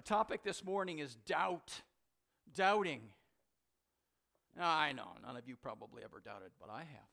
Our 0.00 0.16
topic 0.16 0.42
this 0.42 0.64
morning 0.64 1.00
is 1.00 1.14
doubt. 1.26 1.82
Doubting. 2.56 3.02
Now, 4.56 4.74
I 4.74 4.92
know 4.92 5.08
none 5.22 5.36
of 5.36 5.46
you 5.46 5.56
probably 5.56 6.02
ever 6.02 6.22
doubted, 6.24 6.52
but 6.58 6.70
I 6.70 6.78
have. 6.78 7.10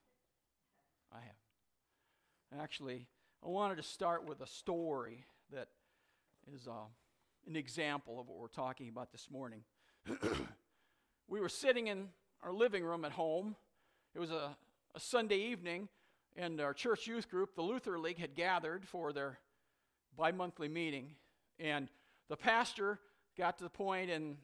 I 1.12 1.18
have. 1.18 2.62
Actually, 2.64 3.06
I 3.46 3.50
wanted 3.50 3.76
to 3.76 3.84
start 3.84 4.26
with 4.26 4.40
a 4.40 4.48
story 4.48 5.26
that 5.52 5.68
is 6.56 6.66
uh, 6.66 6.86
an 7.46 7.58
example 7.58 8.22
of 8.22 8.30
what 8.30 8.38
we're 8.38 8.48
talking 8.48 8.88
about 8.88 9.12
this 9.12 9.28
morning. 9.30 9.64
we 11.28 11.42
were 11.42 11.50
sitting 11.50 11.88
in 11.88 12.08
our 12.42 12.54
living 12.54 12.86
room 12.86 13.04
at 13.04 13.12
home. 13.12 13.58
It 14.16 14.20
was 14.20 14.32
a, 14.32 14.56
a 14.96 15.00
Sunday 15.02 15.40
evening, 15.40 15.90
and 16.38 16.62
our 16.62 16.74
church 16.74 17.06
youth 17.06 17.30
group, 17.30 17.54
the 17.54 17.64
Luther 17.64 18.00
League, 18.00 18.20
had 18.20 18.34
gathered 18.34 18.88
for 18.88 19.12
their 19.12 19.40
bi 20.16 20.32
monthly 20.32 20.70
meeting. 20.70 21.16
And 21.60 21.90
the 22.30 22.38
pastor 22.38 23.00
got 23.38 23.58
to 23.58 23.64
the 23.64 23.70
point 23.70 24.10
in, 24.10 24.38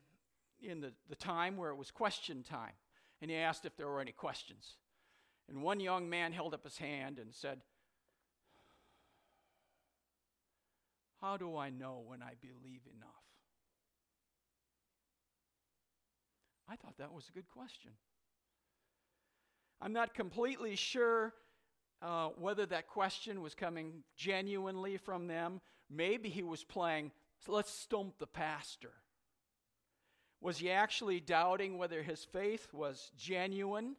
in 0.61 0.82
the, 0.82 0.93
the 1.10 1.15
time 1.15 1.57
where 1.57 1.69
it 1.69 1.75
was 1.75 1.92
question 1.92 2.43
time, 2.43 2.73
and 3.21 3.29
he 3.29 3.37
asked 3.37 3.65
if 3.65 3.75
there 3.75 3.87
were 3.87 4.01
any 4.01 4.11
questions. 4.11 4.78
And 5.50 5.61
one 5.61 5.79
young 5.79 6.09
man 6.09 6.32
held 6.32 6.54
up 6.54 6.64
his 6.64 6.78
hand 6.78 7.19
and 7.19 7.33
said, 7.33 7.61
How 11.21 11.37
do 11.37 11.56
I 11.56 11.69
know 11.69 12.04
when 12.06 12.21
I 12.21 12.33
believe 12.42 12.82
enough? 12.97 13.09
I 16.70 16.75
thought 16.75 16.97
that 16.97 17.14
was 17.14 17.29
a 17.29 17.31
good 17.31 17.47
question. 17.50 17.92
I'm 19.81 19.93
not 19.93 20.14
completely 20.14 20.75
sure 20.75 21.34
uh, 22.01 22.29
whether 22.37 22.65
that 22.65 22.87
question 22.87 23.42
was 23.42 23.56
coming 23.56 24.04
genuinely 24.18 24.97
from 24.97 25.28
them. 25.28 25.61
Maybe 25.89 26.29
he 26.29 26.43
was 26.43 26.64
playing, 26.64 27.11
let's 27.47 27.71
stump 27.71 28.18
the 28.20 28.28
pastor. 28.28 28.92
Was 30.42 30.57
he 30.57 30.70
actually 30.70 31.20
doubting 31.20 31.78
whether 31.78 32.03
his 32.03 32.23
faith 32.23 32.67
was 32.73 33.12
genuine? 33.17 33.95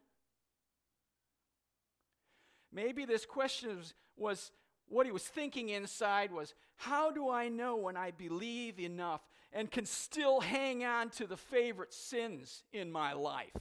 Maybe 2.72 3.04
this 3.04 3.24
question 3.24 3.76
was, 3.76 3.94
was 4.16 4.50
what 4.88 5.06
he 5.06 5.12
was 5.12 5.22
thinking 5.22 5.70
inside 5.70 6.32
was 6.32 6.54
how 6.76 7.10
do 7.10 7.30
I 7.30 7.48
know 7.48 7.76
when 7.76 7.96
I 7.96 8.10
believe 8.10 8.78
enough 8.78 9.22
and 9.52 9.70
can 9.70 9.86
still 9.86 10.40
hang 10.40 10.84
on 10.84 11.10
to 11.10 11.26
the 11.26 11.36
favorite 11.36 11.94
sins 11.94 12.64
in 12.72 12.90
my 12.90 13.12
life? 13.12 13.52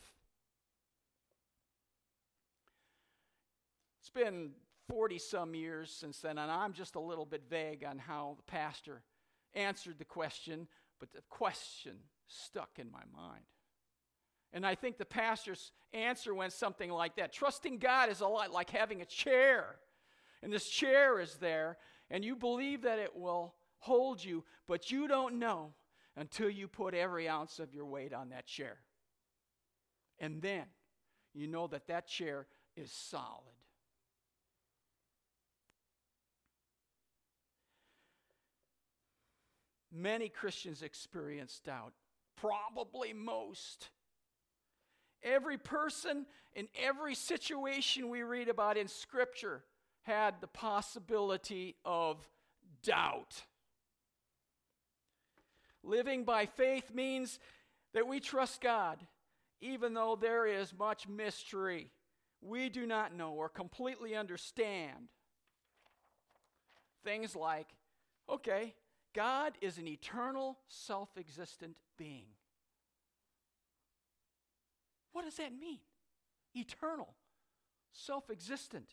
It's 4.01 4.09
been 4.09 4.51
40 4.89 5.19
some 5.19 5.55
years 5.55 5.89
since 5.89 6.19
then, 6.19 6.37
and 6.37 6.51
I'm 6.51 6.73
just 6.73 6.95
a 6.95 6.99
little 6.99 7.25
bit 7.25 7.43
vague 7.49 7.83
on 7.83 7.97
how 7.97 8.33
the 8.35 8.43
pastor 8.43 9.01
answered 9.55 9.99
the 9.99 10.05
question, 10.05 10.67
but 10.99 11.11
the 11.11 11.21
question 11.29 11.95
stuck 12.27 12.79
in 12.79 12.91
my 12.91 13.03
mind. 13.15 13.43
And 14.53 14.65
I 14.65 14.75
think 14.75 14.97
the 14.97 15.05
pastor's 15.05 15.71
answer 15.93 16.33
went 16.33 16.53
something 16.53 16.91
like 16.91 17.15
that 17.15 17.33
Trusting 17.33 17.79
God 17.79 18.09
is 18.09 18.21
a 18.21 18.27
lot 18.27 18.51
like 18.51 18.69
having 18.69 19.01
a 19.01 19.05
chair. 19.05 19.77
And 20.43 20.51
this 20.51 20.69
chair 20.69 21.19
is 21.19 21.35
there, 21.35 21.77
and 22.11 22.23
you 22.23 22.35
believe 22.35 22.81
that 22.81 22.99
it 22.99 23.15
will 23.15 23.55
hold 23.79 24.23
you, 24.23 24.43
but 24.67 24.91
you 24.91 25.07
don't 25.07 25.39
know 25.39 25.73
until 26.15 26.49
you 26.49 26.67
put 26.67 26.93
every 26.93 27.27
ounce 27.27 27.59
of 27.59 27.73
your 27.73 27.85
weight 27.85 28.13
on 28.13 28.29
that 28.29 28.45
chair. 28.45 28.77
And 30.19 30.41
then 30.41 30.65
you 31.33 31.47
know 31.47 31.67
that 31.67 31.87
that 31.87 32.07
chair 32.07 32.45
is 32.75 32.91
solid. 32.91 33.55
Many 39.93 40.27
Christians 40.27 40.81
experience 40.81 41.61
doubt, 41.63 41.93
probably 42.35 43.13
most. 43.13 43.89
Every 45.21 45.57
person 45.57 46.25
in 46.55 46.67
every 46.81 47.15
situation 47.15 48.09
we 48.09 48.23
read 48.23 48.49
about 48.49 48.75
in 48.75 48.87
Scripture 48.87 49.63
had 50.01 50.41
the 50.41 50.47
possibility 50.47 51.75
of 51.85 52.27
doubt. 52.83 53.43
Living 55.83 56.23
by 56.23 56.45
faith 56.45 56.93
means 56.93 57.39
that 57.93 58.07
we 58.07 58.19
trust 58.19 58.61
God, 58.61 58.99
even 59.61 59.93
though 59.93 60.17
there 60.19 60.45
is 60.45 60.73
much 60.77 61.07
mystery 61.07 61.91
we 62.41 62.69
do 62.69 62.85
not 62.85 63.15
know 63.15 63.31
or 63.31 63.49
completely 63.49 64.15
understand. 64.15 65.09
Things 67.03 67.35
like, 67.35 67.67
okay, 68.29 68.73
God 69.13 69.53
is 69.61 69.77
an 69.77 69.87
eternal, 69.87 70.57
self 70.67 71.09
existent 71.17 71.75
being. 71.97 72.25
What 75.11 75.25
does 75.25 75.35
that 75.35 75.51
mean? 75.57 75.79
Eternal, 76.55 77.13
self 77.91 78.29
existent. 78.29 78.87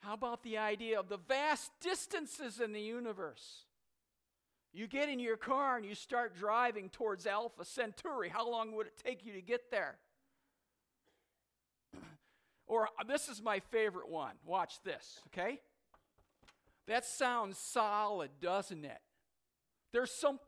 How 0.00 0.14
about 0.14 0.42
the 0.42 0.58
idea 0.58 1.00
of 1.00 1.08
the 1.08 1.16
vast 1.16 1.70
distances 1.80 2.60
in 2.60 2.72
the 2.72 2.80
universe? 2.80 3.64
You 4.74 4.86
get 4.86 5.08
in 5.08 5.18
your 5.18 5.36
car 5.36 5.76
and 5.76 5.86
you 5.86 5.94
start 5.94 6.36
driving 6.36 6.90
towards 6.90 7.26
Alpha 7.26 7.64
Centauri. 7.64 8.28
How 8.28 8.50
long 8.50 8.74
would 8.74 8.88
it 8.88 9.00
take 9.02 9.24
you 9.24 9.32
to 9.34 9.40
get 9.40 9.70
there? 9.70 9.96
or 12.66 12.88
uh, 12.98 13.04
this 13.06 13.28
is 13.28 13.40
my 13.40 13.60
favorite 13.60 14.08
one. 14.08 14.34
Watch 14.44 14.82
this, 14.82 15.20
okay? 15.28 15.60
That 16.86 17.04
sounds 17.04 17.58
solid, 17.58 18.30
doesn't 18.40 18.84
it? 18.84 18.98
There's 19.92 20.10
some 20.10 20.38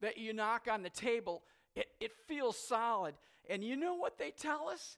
that 0.00 0.18
you 0.18 0.32
knock 0.32 0.68
on 0.70 0.82
the 0.82 0.90
table, 0.90 1.42
it, 1.74 1.86
it 2.00 2.12
feels 2.26 2.56
solid. 2.56 3.14
And 3.48 3.64
you 3.64 3.76
know 3.76 3.94
what 3.94 4.18
they 4.18 4.30
tell 4.30 4.68
us? 4.68 4.96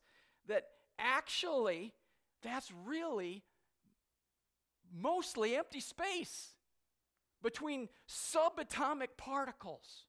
That 0.49 0.65
actually, 0.99 1.93
that's 2.43 2.73
really 2.85 3.45
mostly 4.93 5.57
empty 5.57 5.81
space 5.81 6.49
between 7.43 7.89
subatomic 8.09 9.09
particles. 9.17 10.05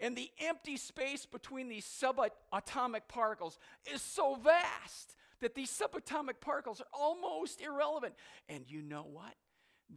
And 0.00 0.16
the 0.16 0.30
empty 0.40 0.76
space 0.76 1.26
between 1.26 1.68
these 1.68 1.84
subatomic 1.84 3.02
particles 3.08 3.58
is 3.92 4.00
so 4.00 4.34
vast 4.34 5.14
that 5.40 5.54
these 5.54 5.70
subatomic 5.70 6.40
particles 6.40 6.80
are 6.80 6.86
almost 6.92 7.60
irrelevant. 7.60 8.14
And 8.48 8.64
you 8.68 8.82
know 8.82 9.06
what? 9.10 9.34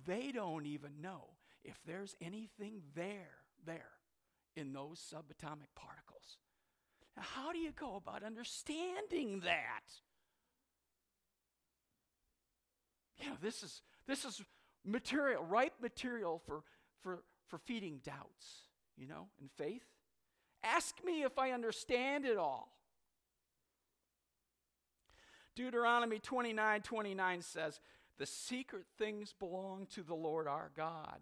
They 0.05 0.31
don't 0.31 0.65
even 0.65 1.01
know 1.01 1.29
if 1.63 1.77
there's 1.85 2.15
anything 2.21 2.81
there, 2.95 3.37
there 3.65 3.91
in 4.55 4.73
those 4.73 4.99
subatomic 4.99 5.69
particles. 5.75 6.37
Now, 7.15 7.23
how 7.23 7.51
do 7.51 7.59
you 7.59 7.71
go 7.71 7.95
about 7.95 8.23
understanding 8.23 9.41
that? 9.45 9.83
You 13.17 13.29
know, 13.29 13.35
this 13.41 13.63
is 13.63 13.81
this 14.07 14.25
is 14.25 14.41
material, 14.83 15.43
ripe 15.43 15.73
material 15.81 16.41
for 16.45 16.63
for 17.01 17.23
for 17.47 17.57
feeding 17.59 17.99
doubts, 18.03 18.67
you 18.97 19.07
know, 19.07 19.27
in 19.41 19.49
faith. 19.57 19.85
Ask 20.63 21.03
me 21.03 21.23
if 21.23 21.37
I 21.37 21.51
understand 21.51 22.25
it 22.25 22.37
all. 22.37 22.73
Deuteronomy 25.55 26.19
29 26.19 26.81
29 26.81 27.41
says, 27.41 27.79
The 28.17 28.25
secret 28.25 28.85
things 28.97 29.33
belong 29.37 29.87
to 29.93 30.03
the 30.03 30.15
Lord 30.15 30.47
our 30.47 30.71
God, 30.75 31.21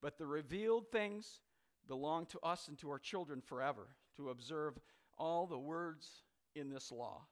but 0.00 0.18
the 0.18 0.26
revealed 0.26 0.90
things 0.90 1.40
belong 1.86 2.26
to 2.26 2.40
us 2.40 2.68
and 2.68 2.78
to 2.78 2.90
our 2.90 2.98
children 2.98 3.40
forever 3.40 3.88
to 4.16 4.30
observe 4.30 4.78
all 5.18 5.46
the 5.46 5.58
words 5.58 6.22
in 6.54 6.70
this 6.70 6.90
law. 6.90 7.22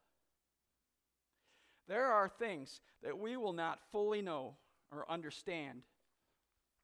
There 1.87 2.07
are 2.07 2.29
things 2.29 2.81
that 3.03 3.19
we 3.19 3.37
will 3.37 3.55
not 3.55 3.81
fully 3.91 4.21
know 4.21 4.57
or 4.93 5.11
understand 5.11 5.83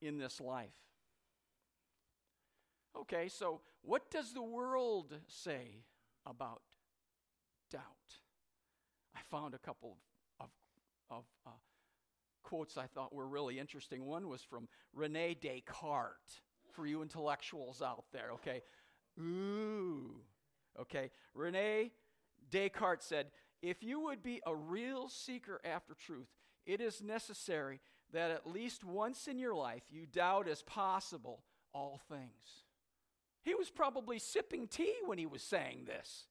in 0.00 0.18
this 0.18 0.40
life. 0.40 0.72
Okay, 2.96 3.28
so 3.28 3.60
what 3.82 4.10
does 4.10 4.32
the 4.32 4.42
world 4.42 5.14
say 5.26 5.82
about 6.26 6.62
found 9.30 9.54
a 9.54 9.58
couple 9.58 9.96
of, 10.40 10.48
of, 11.10 11.18
of 11.18 11.24
uh, 11.46 11.50
quotes 12.42 12.76
I 12.76 12.86
thought 12.86 13.14
were 13.14 13.26
really 13.26 13.58
interesting. 13.58 14.04
One 14.04 14.28
was 14.28 14.42
from 14.42 14.68
Rene 14.92 15.34
Descartes, 15.34 16.42
for 16.72 16.86
you 16.86 17.02
intellectuals 17.02 17.82
out 17.82 18.04
there, 18.12 18.30
okay? 18.34 18.62
Ooh, 19.18 20.16
okay. 20.80 21.10
Rene 21.34 21.90
Descartes 22.50 23.04
said, 23.04 23.26
if 23.62 23.82
you 23.82 24.00
would 24.00 24.22
be 24.22 24.40
a 24.46 24.54
real 24.54 25.08
seeker 25.08 25.60
after 25.64 25.94
truth, 25.94 26.28
it 26.66 26.80
is 26.80 27.02
necessary 27.02 27.80
that 28.12 28.30
at 28.30 28.46
least 28.46 28.84
once 28.84 29.26
in 29.26 29.38
your 29.38 29.54
life 29.54 29.84
you 29.90 30.06
doubt 30.06 30.48
as 30.48 30.62
possible 30.62 31.44
all 31.72 32.00
things. 32.08 32.64
He 33.42 33.54
was 33.54 33.70
probably 33.70 34.18
sipping 34.18 34.68
tea 34.68 34.94
when 35.04 35.18
he 35.18 35.26
was 35.26 35.42
saying 35.42 35.84
this. 35.86 36.26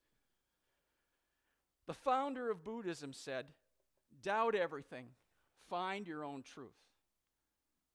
The 1.88 1.94
founder 1.94 2.50
of 2.50 2.64
Buddhism 2.64 3.14
said, 3.14 3.46
Doubt 4.22 4.56
everything, 4.56 5.08
find 5.70 6.08
your 6.08 6.24
own 6.24 6.44
truth. 6.44 6.72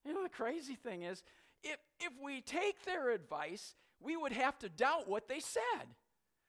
You 0.04 0.14
know, 0.14 0.22
the 0.22 0.28
crazy 0.28 0.74
thing 0.74 1.02
is, 1.02 1.22
if, 1.62 1.78
if 2.00 2.12
we 2.22 2.40
take 2.40 2.84
their 2.84 3.10
advice, 3.10 3.74
we 4.00 4.16
would 4.16 4.32
have 4.32 4.58
to 4.60 4.68
doubt 4.68 5.08
what 5.08 5.28
they 5.28 5.40
said, 5.40 5.86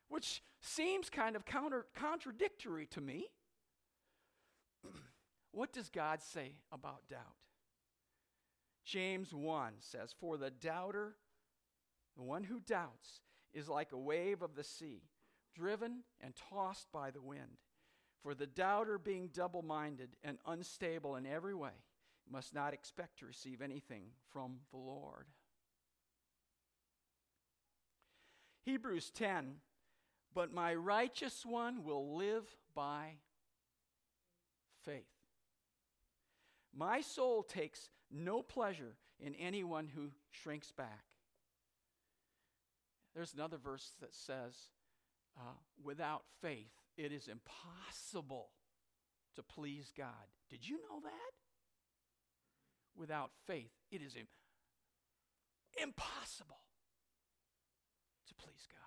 which 0.08 0.44
seems 0.62 1.10
kind 1.10 1.36
of 1.36 1.46
counter, 1.46 1.86
contradictory 1.96 2.86
to 2.88 3.02
me. 3.02 3.26
what 5.52 5.74
does 5.74 5.90
God 5.90 6.22
say 6.22 6.54
about 6.72 7.08
doubt? 7.10 7.20
James 8.86 9.34
1 9.34 9.74
says, 9.80 10.14
For 10.20 10.38
the 10.38 10.50
doubter, 10.50 11.16
the 12.18 12.24
one 12.24 12.44
who 12.44 12.60
doubts, 12.60 13.22
is 13.54 13.70
like 13.70 13.92
a 13.92 13.98
wave 13.98 14.42
of 14.42 14.56
the 14.56 14.64
sea, 14.64 15.04
driven 15.56 16.04
and 16.22 16.34
tossed 16.36 16.92
by 16.92 17.12
the 17.12 17.22
wind. 17.22 17.58
For 18.24 18.34
the 18.34 18.48
doubter, 18.48 18.98
being 18.98 19.30
double 19.34 19.62
minded 19.62 20.10
and 20.24 20.38
unstable 20.46 21.16
in 21.16 21.26
every 21.26 21.56
way, 21.56 21.72
must 22.30 22.54
not 22.54 22.74
expect 22.74 23.20
to 23.20 23.26
receive 23.26 23.62
anything 23.62 24.04
from 24.32 24.58
the 24.72 24.78
Lord. 24.78 25.26
Hebrews 28.64 29.10
10 29.12 29.56
But 30.34 30.54
my 30.54 30.76
righteous 30.76 31.46
one 31.46 31.84
will 31.84 32.16
live 32.16 32.46
by 32.76 33.16
faith. 34.84 35.06
My 36.76 37.02
soul 37.02 37.44
takes 37.44 37.90
no 38.12 38.42
pleasure 38.44 38.96
in 39.20 39.34
anyone 39.36 39.88
who 39.88 40.12
shrinks 40.32 40.72
back. 40.72 41.04
There's 43.16 43.34
another 43.34 43.58
verse 43.58 43.94
that 44.02 44.14
says, 44.14 44.56
uh, 45.40 45.54
without 45.84 46.24
faith, 46.42 46.72
it 46.98 47.12
is 47.12 47.28
impossible 47.28 48.50
to 49.36 49.44
please 49.44 49.92
God. 49.96 50.28
Did 50.50 50.68
you 50.68 50.78
know 50.78 51.00
that? 51.04 51.34
Without 52.96 53.32
faith, 53.48 53.72
it 53.92 54.02
is 54.02 54.16
Im- 54.16 54.28
impossible 55.82 56.60
to 58.28 58.36
please 58.36 58.68
God. 58.70 58.80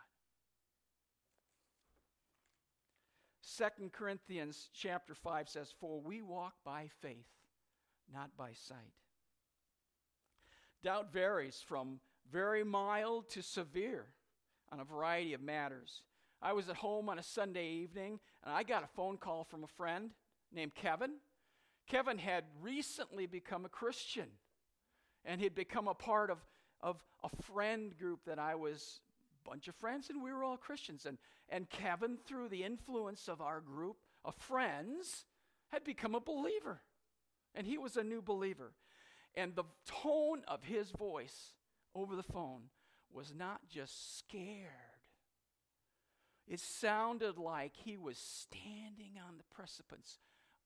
Second 3.40 3.92
Corinthians 3.92 4.68
chapter 4.74 5.14
5 5.14 5.48
says, 5.48 5.72
For 5.78 6.00
we 6.00 6.22
walk 6.22 6.54
by 6.64 6.88
faith, 7.00 7.28
not 8.12 8.36
by 8.36 8.52
sight. 8.52 8.94
Doubt 10.82 11.12
varies 11.12 11.62
from 11.66 12.00
very 12.30 12.64
mild 12.64 13.28
to 13.30 13.42
severe 13.42 14.06
on 14.70 14.80
a 14.80 14.84
variety 14.84 15.34
of 15.34 15.40
matters. 15.40 16.02
I 16.42 16.52
was 16.52 16.68
at 16.68 16.76
home 16.76 17.08
on 17.08 17.18
a 17.18 17.22
Sunday 17.22 17.68
evening 17.68 18.18
and 18.44 18.52
I 18.52 18.62
got 18.62 18.82
a 18.82 18.88
phone 18.88 19.16
call 19.16 19.44
from 19.44 19.62
a 19.62 19.68
friend 19.68 20.10
named 20.52 20.74
Kevin. 20.74 21.12
Kevin 21.88 22.18
had 22.18 22.44
recently 22.60 23.26
become 23.26 23.64
a 23.64 23.68
Christian 23.68 24.26
and 25.24 25.40
he'd 25.40 25.54
become 25.54 25.86
a 25.86 25.94
part 25.94 26.30
of, 26.30 26.38
of 26.80 27.02
a 27.22 27.42
friend 27.42 27.96
group 27.96 28.20
that 28.26 28.38
I 28.38 28.56
was 28.56 29.00
a 29.44 29.48
bunch 29.48 29.68
of 29.68 29.76
friends 29.76 30.10
and 30.10 30.22
we 30.22 30.32
were 30.32 30.42
all 30.42 30.56
Christians 30.56 31.06
and 31.06 31.18
and 31.48 31.68
Kevin 31.68 32.16
through 32.26 32.48
the 32.48 32.64
influence 32.64 33.28
of 33.28 33.40
our 33.40 33.60
group 33.60 33.96
of 34.24 34.34
friends 34.36 35.26
had 35.70 35.84
become 35.84 36.14
a 36.14 36.20
believer 36.20 36.80
and 37.54 37.66
he 37.66 37.78
was 37.78 37.96
a 37.96 38.02
new 38.02 38.22
believer 38.22 38.72
and 39.34 39.54
the 39.54 39.64
tone 39.86 40.42
of 40.48 40.64
his 40.64 40.90
voice 40.90 41.52
over 41.94 42.16
the 42.16 42.22
phone 42.22 42.62
was 43.12 43.34
not 43.34 43.60
just 43.68 44.18
scared, 44.18 44.91
it 46.52 46.60
sounded 46.60 47.38
like 47.38 47.72
he 47.74 47.96
was 47.96 48.18
standing 48.18 49.12
on 49.26 49.38
the 49.38 49.54
precipice 49.54 50.18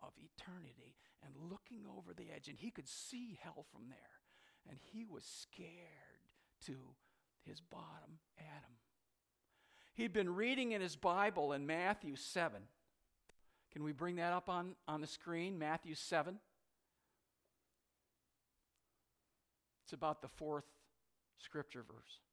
of 0.03 0.11
eternity 0.19 0.97
and 1.25 1.33
looking 1.49 1.85
over 1.97 2.13
the 2.13 2.27
edge, 2.35 2.49
and 2.49 2.59
he 2.59 2.73
could 2.73 2.89
see 2.89 3.39
hell 3.41 3.65
from 3.73 3.83
there. 3.89 3.97
And 4.69 4.81
he 4.93 5.05
was 5.05 5.23
scared 5.23 5.69
to 6.67 6.75
his 7.45 7.61
bottom 7.61 8.19
Adam. 8.37 8.75
He'd 9.95 10.13
been 10.13 10.35
reading 10.35 10.73
in 10.73 10.81
his 10.81 10.97
Bible 10.97 11.53
in 11.53 11.69
Matthew 11.69 12.17
7. 12.17 12.61
Can 13.73 13.85
we 13.85 13.93
bring 13.93 14.17
that 14.17 14.33
up 14.33 14.49
on, 14.49 14.75
on 14.89 15.01
the 15.01 15.07
screen? 15.07 15.57
Matthew 15.57 15.95
7. 15.95 16.37
It's 19.85 19.93
about 19.93 20.21
the 20.21 20.29
fourth 20.29 20.65
scripture 21.39 21.85
verse. 21.87 22.26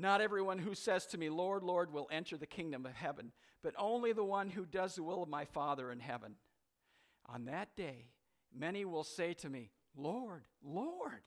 Not 0.00 0.22
everyone 0.22 0.58
who 0.58 0.74
says 0.74 1.04
to 1.06 1.18
me, 1.18 1.28
Lord, 1.28 1.62
Lord, 1.62 1.92
will 1.92 2.08
enter 2.10 2.38
the 2.38 2.46
kingdom 2.46 2.86
of 2.86 2.94
heaven, 2.94 3.32
but 3.62 3.74
only 3.76 4.14
the 4.14 4.24
one 4.24 4.48
who 4.48 4.64
does 4.64 4.94
the 4.94 5.02
will 5.02 5.22
of 5.22 5.28
my 5.28 5.44
Father 5.44 5.92
in 5.92 6.00
heaven. 6.00 6.36
On 7.26 7.44
that 7.44 7.76
day, 7.76 8.06
many 8.56 8.86
will 8.86 9.04
say 9.04 9.34
to 9.34 9.50
me, 9.50 9.70
Lord, 9.94 10.44
Lord, 10.64 11.20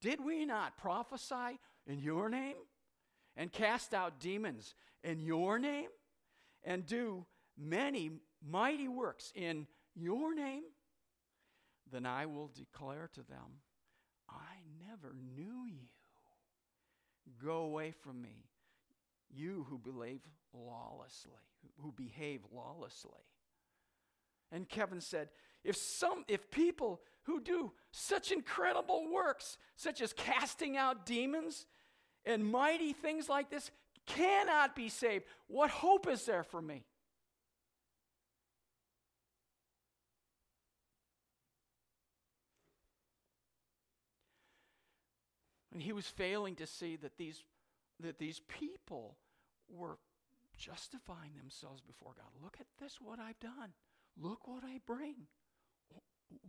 did 0.00 0.24
we 0.24 0.46
not 0.46 0.78
prophesy 0.78 1.58
in 1.86 2.00
your 2.00 2.30
name 2.30 2.56
and 3.36 3.52
cast 3.52 3.92
out 3.92 4.20
demons 4.20 4.74
in 5.04 5.20
your 5.20 5.58
name 5.58 5.88
and 6.64 6.86
do 6.86 7.26
many 7.58 8.10
mighty 8.42 8.88
works 8.88 9.32
in 9.34 9.66
your 9.94 10.34
name? 10.34 10.62
Then 11.92 12.06
I 12.06 12.24
will 12.24 12.50
declare 12.54 13.10
to 13.12 13.22
them, 13.22 13.60
I 14.30 14.62
never 14.88 15.14
knew 15.36 15.66
you. 15.66 15.88
Go 17.44 17.58
away 17.58 17.90
from 17.90 18.20
me, 18.20 18.46
you 19.30 19.66
who 19.68 19.78
believe 19.78 20.20
lawlessly, 20.52 21.32
who 21.80 21.92
behave 21.92 22.40
lawlessly. 22.52 23.10
And 24.50 24.68
Kevin 24.68 25.00
said, 25.00 25.28
if 25.64 25.76
some 25.76 26.24
if 26.28 26.50
people 26.50 27.00
who 27.24 27.40
do 27.40 27.72
such 27.90 28.32
incredible 28.32 29.10
works, 29.10 29.56
such 29.76 30.00
as 30.00 30.12
casting 30.12 30.76
out 30.76 31.06
demons 31.06 31.66
and 32.24 32.44
mighty 32.44 32.92
things 32.92 33.28
like 33.28 33.50
this, 33.50 33.70
cannot 34.06 34.74
be 34.74 34.88
saved, 34.88 35.24
what 35.46 35.70
hope 35.70 36.08
is 36.08 36.24
there 36.24 36.42
for 36.42 36.60
me? 36.60 36.84
And 45.72 45.82
he 45.82 45.92
was 45.92 46.06
failing 46.06 46.54
to 46.56 46.66
see 46.66 46.96
that 46.96 47.16
these, 47.16 47.42
that 48.00 48.18
these 48.18 48.40
people 48.46 49.16
were 49.68 49.98
justifying 50.58 51.32
themselves 51.36 51.80
before 51.80 52.12
God. 52.16 52.28
Look 52.42 52.56
at 52.60 52.66
this, 52.80 52.98
what 53.00 53.18
I've 53.18 53.40
done. 53.40 53.72
Look 54.20 54.46
what 54.46 54.64
I 54.64 54.80
bring. 54.86 55.26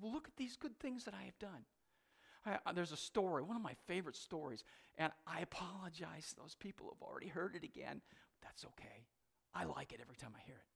Look 0.01 0.27
at 0.27 0.35
these 0.35 0.57
good 0.57 0.77
things 0.79 1.05
that 1.05 1.13
I 1.13 1.23
have 1.23 1.39
done. 1.39 1.65
I, 2.45 2.73
there's 2.73 2.91
a 2.91 2.97
story, 2.97 3.43
one 3.43 3.55
of 3.55 3.61
my 3.61 3.75
favorite 3.87 4.17
stories, 4.17 4.63
and 4.97 5.11
I 5.25 5.39
apologize 5.39 6.35
those 6.37 6.55
people 6.55 6.87
have 6.93 7.01
already 7.01 7.27
heard 7.27 7.55
it 7.55 7.63
again. 7.63 8.01
That's 8.41 8.65
okay. 8.65 9.07
I 9.53 9.63
like 9.63 9.93
it 9.93 9.99
every 10.01 10.17
time 10.17 10.31
I 10.35 10.41
hear 10.45 10.55
it. 10.55 10.72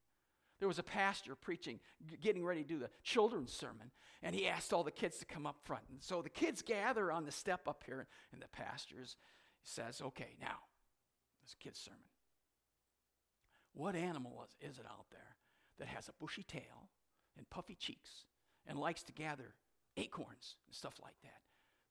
There 0.59 0.67
was 0.67 0.79
a 0.79 0.83
pastor 0.83 1.35
preaching, 1.35 1.79
getting 2.21 2.43
ready 2.43 2.63
to 2.63 2.67
do 2.67 2.79
the 2.79 2.89
children's 3.03 3.53
sermon, 3.53 3.91
and 4.23 4.33
he 4.33 4.47
asked 4.47 4.73
all 4.73 4.83
the 4.83 4.91
kids 4.91 5.17
to 5.19 5.25
come 5.25 5.45
up 5.45 5.57
front. 5.63 5.83
And 5.89 6.01
so 6.01 6.21
the 6.21 6.29
kids 6.29 6.61
gather 6.61 7.11
on 7.11 7.25
the 7.25 7.31
step 7.31 7.67
up 7.67 7.83
here, 7.85 8.07
and 8.33 8.41
the 8.41 8.47
pastor 8.47 8.95
says, 9.63 10.01
Okay, 10.01 10.35
now, 10.41 10.57
this 11.43 11.55
kid's 11.59 11.79
sermon. 11.79 11.99
What 13.73 13.95
animal 13.95 14.43
is, 14.43 14.71
is 14.71 14.79
it 14.79 14.85
out 14.87 15.05
there 15.11 15.35
that 15.77 15.87
has 15.87 16.09
a 16.09 16.13
bushy 16.19 16.41
tail 16.41 16.89
and 17.37 17.47
puffy 17.51 17.75
cheeks 17.75 18.25
and 18.65 18.79
likes 18.79 19.03
to 19.03 19.13
gather 19.13 19.53
acorns 19.95 20.55
and 20.65 20.75
stuff 20.75 20.95
like 21.03 21.21
that? 21.21 21.41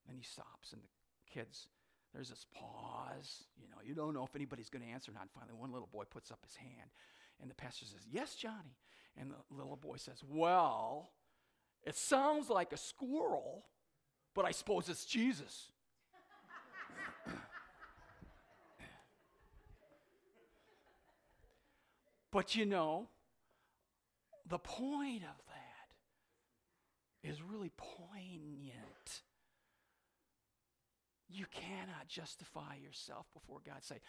Then 0.07 0.17
he 0.17 0.25
stops, 0.25 0.73
and 0.73 0.83
the 0.83 1.33
kids, 1.33 1.69
there's 2.13 2.31
this 2.31 2.47
pause. 2.53 3.45
You 3.57 3.69
know, 3.69 3.77
you 3.85 3.95
don't 3.95 4.15
know 4.15 4.25
if 4.25 4.35
anybody's 4.35 4.71
going 4.71 4.83
to 4.83 4.91
answer 4.91 5.13
or 5.13 5.15
not. 5.15 5.29
Finally, 5.35 5.55
one 5.55 5.73
little 5.73 5.89
boy 5.93 6.05
puts 6.11 6.31
up 6.31 6.41
his 6.43 6.57
hand. 6.57 6.91
And 7.41 7.51
the 7.51 7.55
pastor 7.55 7.85
says, 7.87 8.07
Yes, 8.11 8.35
Johnny. 8.35 8.77
And 9.17 9.31
the 9.31 9.37
little 9.55 9.77
boy 9.77 9.97
says, 9.97 10.23
Well, 10.29 11.11
it 11.83 11.97
sounds 11.97 12.51
like 12.51 12.73
a 12.73 12.77
squirrel, 12.77 13.65
but 14.35 14.45
I 14.45 14.51
suppose 14.51 14.89
it's 14.89 15.05
Jesus. 15.05 15.71
but 22.31 22.55
you 22.55 22.67
know, 22.67 23.09
the 24.49 24.59
point 24.59 25.23
of 25.23 25.37
that 25.47 25.89
is 27.29 27.43
really 27.43 27.73
poignant. 27.77 29.23
You 31.29 31.47
cannot 31.51 32.07
justify 32.09 32.77
yourself 32.77 33.27
before 33.35 33.59
God. 33.67 33.83
Say, 33.83 34.01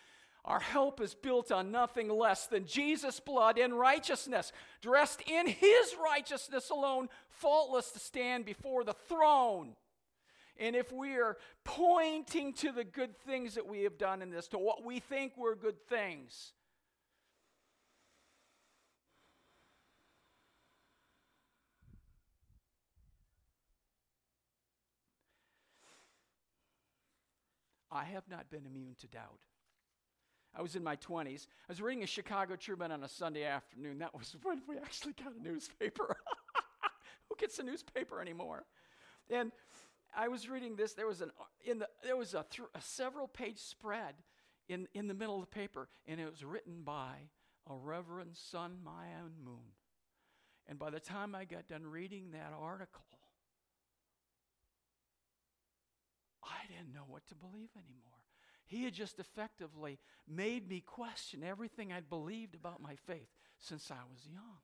our 0.48 0.62
hope 0.62 1.02
is 1.02 1.14
built 1.14 1.52
on 1.52 1.72
nothing 1.72 2.08
less 2.08 2.48
than 2.48 2.66
Jesus' 2.66 3.20
blood 3.20 3.60
and 3.60 3.78
righteousness, 3.78 4.54
dressed 4.82 5.22
in 5.30 5.46
his 5.46 5.94
righteousness 6.02 6.70
alone, 6.70 7.10
faultless 7.28 7.92
to 7.92 8.00
stand 8.00 8.46
before 8.46 8.86
the 8.86 8.96
throne. 9.10 9.76
And 10.58 10.74
if 10.74 10.90
we 10.90 11.16
are 11.18 11.36
pointing 11.66 12.54
to 12.54 12.72
the 12.72 12.86
good 12.86 13.18
things 13.18 13.56
that 13.56 13.68
we 13.68 13.84
have 13.84 13.98
done 13.98 14.22
in 14.22 14.30
this, 14.30 14.48
to 14.48 14.58
what 14.58 14.86
we 14.86 15.02
think 15.02 15.38
were 15.38 15.54
good 15.54 15.86
things, 15.90 16.54
I 27.92 28.06
have 28.06 28.30
not 28.30 28.50
been 28.50 28.66
immune 28.66 28.96
to 29.02 29.08
doubt. 29.08 29.40
I 30.56 30.62
was 30.62 30.76
in 30.76 30.84
my 30.84 30.96
20s. 30.96 31.48
I 31.48 31.72
was 31.72 31.82
reading 31.82 32.04
a 32.04 32.08
Chicago 32.08 32.56
Tribune 32.56 32.92
on 32.92 33.04
a 33.04 33.10
Sunday 33.10 33.44
afternoon. 33.44 34.00
That 34.00 34.14
was 34.14 34.36
when 34.44 34.62
we 34.68 34.78
actually 34.78 35.14
got 35.14 35.34
a 35.34 35.44
newspaper. 35.44 36.18
Who 37.30 37.36
gets 37.38 37.60
a 37.60 37.64
newspaper 37.64 38.22
anymore? 38.22 38.66
And 39.30 39.52
I 40.16 40.30
was 40.30 40.50
reading 40.50 40.76
this. 40.76 40.94
There 40.94 41.08
was 41.08 41.22
an 41.22 41.32
in 41.66 41.80
the 41.80 41.90
there 42.04 42.18
was 42.18 42.34
a, 42.34 42.46
th- 42.50 42.68
a 42.74 42.82
several 42.82 43.28
page 43.28 43.60
spread 43.60 44.16
in 44.70 44.88
in 44.94 45.08
the 45.08 45.14
middle 45.14 45.36
of 45.36 45.42
the 45.42 45.48
paper, 45.48 45.90
and 46.08 46.20
it 46.20 46.30
was 46.30 46.44
written 46.44 46.84
by 46.84 47.30
a 47.70 47.76
Reverend 47.76 48.36
Sun 48.36 48.78
Myung 48.86 49.44
Moon. 49.44 49.74
And 50.68 50.80
by 50.80 50.90
the 50.90 51.00
time 51.00 51.36
I 51.36 51.46
got 51.46 51.68
done 51.68 51.86
reading 51.86 52.32
that 52.32 52.54
article, 52.58 53.06
I 56.44 56.68
didn't 56.68 56.94
know 56.94 57.06
what 57.08 57.28
to 57.28 57.36
believe 57.36 57.70
anymore. 57.76 58.17
He 58.68 58.84
had 58.84 58.94
just 58.94 59.20
effectively 59.20 59.98
made 60.28 60.68
me 60.70 60.82
question 60.82 61.42
everything 61.44 61.92
I'd 61.92 62.10
believed 62.10 62.54
about 62.54 62.82
my 62.82 62.96
faith 63.08 63.30
since 63.58 63.90
I 63.90 64.04
was 64.12 64.28
young. 64.32 64.60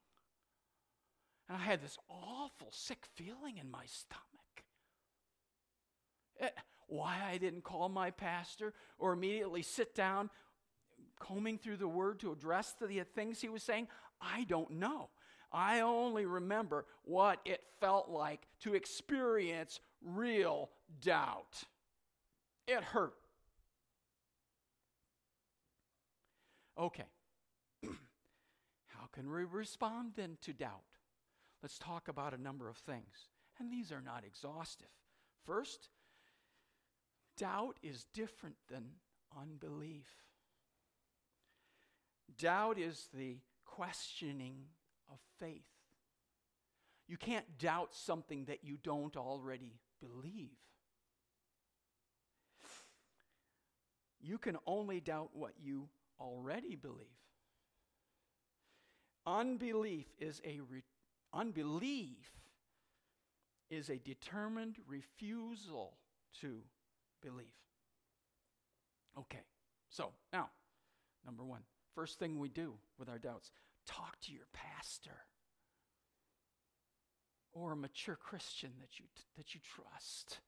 And 1.48 1.58
I 1.58 1.62
had 1.62 1.82
this 1.82 1.98
awful, 2.10 2.68
sick 2.72 3.06
feeling 3.16 3.58
in 3.58 3.72
my 3.72 3.86
stomach. 3.86 4.24
It, 6.38 6.54
eh, 6.56 6.62
why 6.88 7.18
I 7.26 7.38
didn't 7.38 7.64
call 7.64 7.90
my 7.90 8.12
pastor 8.12 8.74
or 9.00 9.14
immediately 9.14 9.62
sit 9.62 9.96
down, 9.96 10.30
combing 11.20 11.58
through 11.58 11.78
the 11.78 11.88
word 11.88 12.20
to 12.20 12.32
address 12.34 12.76
the 12.80 13.04
things 13.16 13.42
he 13.42 13.50
was 13.50 13.64
saying, 13.64 13.88
I 14.22 14.44
don't 14.44 14.72
know. 14.72 15.10
I 15.52 15.82
only 15.82 16.26
remember 16.26 16.86
what 17.04 17.40
it 17.46 17.64
felt 17.80 18.10
like 18.10 18.48
to 18.62 18.74
experience 18.74 19.80
real 20.02 20.70
doubt. 21.02 21.64
It 22.68 22.84
hurt. 22.84 23.14
Okay. 26.78 27.06
How 27.84 29.08
can 29.12 29.32
we 29.32 29.44
respond 29.44 30.14
then 30.16 30.38
to 30.42 30.54
doubt? 30.54 30.84
Let's 31.62 31.78
talk 31.78 32.08
about 32.08 32.34
a 32.34 32.42
number 32.42 32.70
of 32.70 32.78
things. 32.78 33.30
And 33.60 33.72
these 33.72 33.92
are 33.92 34.02
not 34.02 34.24
exhaustive. 34.26 34.88
First, 35.46 35.90
doubt 37.38 37.78
is 37.84 38.06
different 38.14 38.56
than 38.70 38.84
unbelief. 39.40 40.08
Doubt 42.38 42.80
is 42.80 43.10
the 43.14 43.38
questioning 43.66 44.56
of 45.12 45.20
faith. 45.40 45.62
You 47.08 47.18
can't 47.18 47.58
doubt 47.58 47.94
something 47.94 48.46
that 48.46 48.64
you 48.64 48.78
don't 48.82 49.16
already 49.16 49.80
believe. 50.00 50.58
You 54.20 54.38
can 54.38 54.58
only 54.66 55.02
doubt 55.02 55.32
what 55.34 55.54
you 55.62 55.90
already 56.20 56.76
believe. 56.76 57.08
Unbelief 59.26 60.06
is 60.20 60.42
a 60.46 60.60
re- 60.70 60.84
unbelief 61.34 62.32
is 63.70 63.90
a 63.90 63.98
determined 63.98 64.78
refusal 64.88 65.94
to 66.42 66.60
believe. 67.22 67.48
Okay. 69.18 69.44
So, 69.90 70.12
now, 70.32 70.50
number 71.26 71.44
1, 71.44 71.62
first 71.96 72.20
thing 72.20 72.40
we 72.40 72.50
do 72.50 72.74
with 72.98 73.10
our 73.10 73.20
doubts, 73.20 73.52
talk 73.86 74.20
to 74.22 74.34
your 74.34 74.48
pastor 74.54 75.26
or 77.54 77.72
a 77.72 77.76
mature 77.76 78.16
Christian 78.16 78.72
that 78.82 79.00
you 79.00 79.06
t- 79.16 79.24
that 79.38 79.54
you 79.54 79.62
trust. 79.62 80.40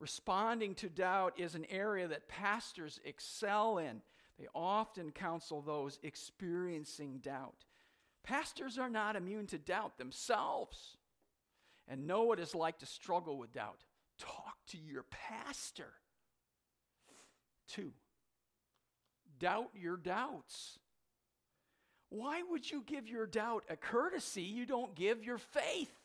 Responding 0.00 0.74
to 0.76 0.88
doubt 0.88 1.34
is 1.38 1.54
an 1.54 1.66
area 1.70 2.06
that 2.08 2.28
pastors 2.28 3.00
excel 3.04 3.78
in. 3.78 4.00
They 4.38 4.46
often 4.54 5.10
counsel 5.10 5.60
those 5.60 5.98
experiencing 6.02 7.18
doubt. 7.18 7.64
Pastors 8.22 8.78
are 8.78 8.90
not 8.90 9.16
immune 9.16 9.46
to 9.48 9.58
doubt 9.58 9.98
themselves 9.98 10.96
and 11.88 12.06
know 12.06 12.22
what 12.22 12.38
it's 12.38 12.54
like 12.54 12.78
to 12.78 12.86
struggle 12.86 13.38
with 13.38 13.52
doubt. 13.52 13.84
Talk 14.18 14.56
to 14.68 14.78
your 14.78 15.04
pastor. 15.04 15.92
Two, 17.66 17.92
doubt 19.38 19.70
your 19.74 19.96
doubts. 19.96 20.78
Why 22.10 22.42
would 22.48 22.70
you 22.70 22.82
give 22.86 23.08
your 23.08 23.26
doubt 23.26 23.64
a 23.68 23.76
courtesy 23.76 24.42
you 24.42 24.64
don't 24.64 24.94
give 24.94 25.24
your 25.24 25.38
faith? 25.38 25.97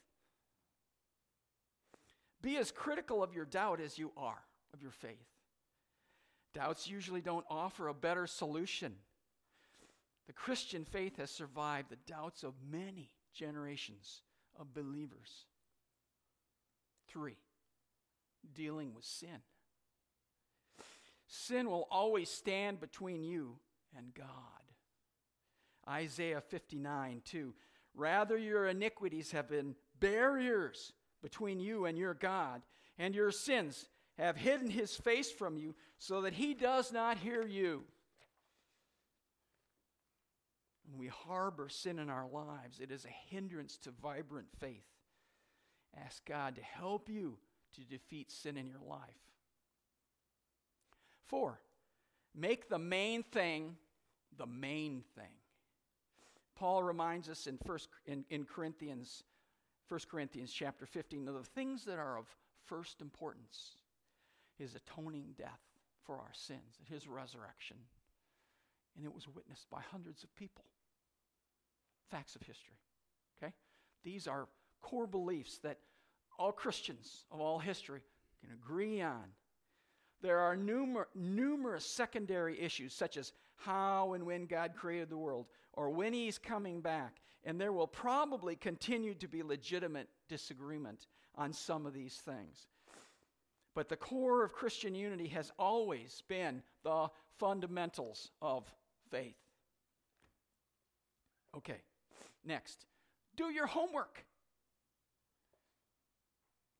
Be 2.43 2.57
as 2.57 2.71
critical 2.71 3.23
of 3.23 3.33
your 3.33 3.45
doubt 3.45 3.79
as 3.79 3.97
you 3.97 4.11
are 4.17 4.43
of 4.73 4.81
your 4.81 4.91
faith. 4.91 5.29
Doubts 6.53 6.87
usually 6.87 7.21
don't 7.21 7.45
offer 7.49 7.87
a 7.87 7.93
better 7.93 8.27
solution. 8.27 8.93
The 10.27 10.33
Christian 10.33 10.85
faith 10.85 11.17
has 11.17 11.31
survived 11.31 11.89
the 11.89 11.97
doubts 12.05 12.43
of 12.43 12.53
many 12.69 13.09
generations 13.33 14.21
of 14.59 14.73
believers. 14.73 15.45
Three, 17.07 17.37
dealing 18.53 18.93
with 18.93 19.05
sin. 19.05 19.41
Sin 21.27 21.69
will 21.69 21.87
always 21.89 22.29
stand 22.29 22.79
between 22.79 23.23
you 23.23 23.55
and 23.97 24.13
God. 24.13 24.27
Isaiah 25.89 26.41
59 26.41 27.21
2. 27.25 27.53
Rather, 27.95 28.37
your 28.37 28.67
iniquities 28.67 29.31
have 29.31 29.49
been 29.49 29.75
barriers 29.99 30.93
between 31.23 31.59
you 31.59 31.85
and 31.85 31.97
your 31.97 32.13
God, 32.13 32.61
and 32.99 33.15
your 33.15 33.31
sins 33.31 33.87
have 34.19 34.37
hidden 34.37 34.69
his 34.69 34.95
face 34.95 35.31
from 35.31 35.57
you 35.57 35.73
so 35.97 36.21
that 36.21 36.33
he 36.33 36.53
does 36.53 36.91
not 36.91 37.17
hear 37.17 37.41
you. 37.47 37.83
When 40.85 40.99
we 40.99 41.07
harbor 41.07 41.69
sin 41.69 41.97
in 41.97 42.09
our 42.11 42.27
lives, 42.27 42.79
it 42.79 42.91
is 42.91 43.05
a 43.05 43.33
hindrance 43.33 43.77
to 43.77 43.91
vibrant 43.91 44.49
faith. 44.59 44.85
Ask 46.05 46.23
God 46.25 46.55
to 46.57 46.61
help 46.61 47.09
you 47.09 47.37
to 47.75 47.81
defeat 47.81 48.31
sin 48.31 48.57
in 48.57 48.67
your 48.67 48.81
life. 48.87 48.99
Four, 51.25 51.59
make 52.35 52.69
the 52.69 52.77
main 52.77 53.23
thing 53.23 53.77
the 54.37 54.45
main 54.45 55.03
thing. 55.15 55.33
Paul 56.55 56.83
reminds 56.83 57.29
us 57.29 57.47
in, 57.47 57.57
first, 57.65 57.89
in, 58.05 58.25
in 58.29 58.45
Corinthians 58.45 59.23
1 59.93 59.99
Corinthians 60.09 60.51
chapter 60.51 60.87
15, 60.87 61.27
of 61.27 61.35
the 61.35 61.43
things 61.43 61.85
that 61.85 61.99
are 61.99 62.17
of 62.17 62.25
first 62.65 62.99
importance 62.99 63.77
his 64.57 64.73
atoning 64.73 65.35
death 65.37 65.59
for 66.03 66.15
our 66.15 66.31
sins 66.33 66.79
his 66.89 67.07
resurrection. 67.07 67.77
And 68.97 69.05
it 69.05 69.13
was 69.13 69.27
witnessed 69.27 69.69
by 69.69 69.81
hundreds 69.91 70.23
of 70.23 70.35
people. 70.35 70.65
Facts 72.09 72.35
of 72.35 72.41
history. 72.41 72.73
Okay? 73.37 73.53
These 74.03 74.25
are 74.25 74.47
core 74.81 75.05
beliefs 75.05 75.59
that 75.59 75.77
all 76.39 76.51
Christians 76.51 77.25
of 77.29 77.39
all 77.39 77.59
history 77.59 78.01
can 78.43 78.51
agree 78.51 78.99
on. 78.99 79.25
There 80.23 80.39
are 80.39 80.57
numer- 80.57 81.05
numerous 81.13 81.85
secondary 81.85 82.59
issues, 82.59 82.95
such 82.95 83.15
as 83.15 83.31
how 83.57 84.13
and 84.13 84.25
when 84.25 84.47
God 84.47 84.73
created 84.75 85.11
the 85.11 85.17
world, 85.17 85.45
or 85.73 85.89
when 85.89 86.13
He's 86.13 86.37
coming 86.37 86.81
back, 86.81 87.21
and 87.43 87.59
there 87.59 87.73
will 87.73 87.87
probably 87.87 88.55
continue 88.55 89.13
to 89.15 89.27
be 89.27 89.43
legitimate 89.43 90.07
disagreement 90.29 91.07
on 91.35 91.51
some 91.53 91.85
of 91.85 91.93
these 91.93 92.15
things. 92.15 92.67
But 93.75 93.89
the 93.89 93.95
core 93.95 94.43
of 94.43 94.53
Christian 94.53 94.93
unity 94.93 95.27
has 95.29 95.51
always 95.57 96.21
been 96.27 96.61
the 96.83 97.07
fundamentals 97.39 98.29
of 98.41 98.71
faith. 99.09 99.35
Okay, 101.57 101.81
next, 102.45 102.85
do 103.35 103.45
your 103.45 103.67
homework. 103.67 104.25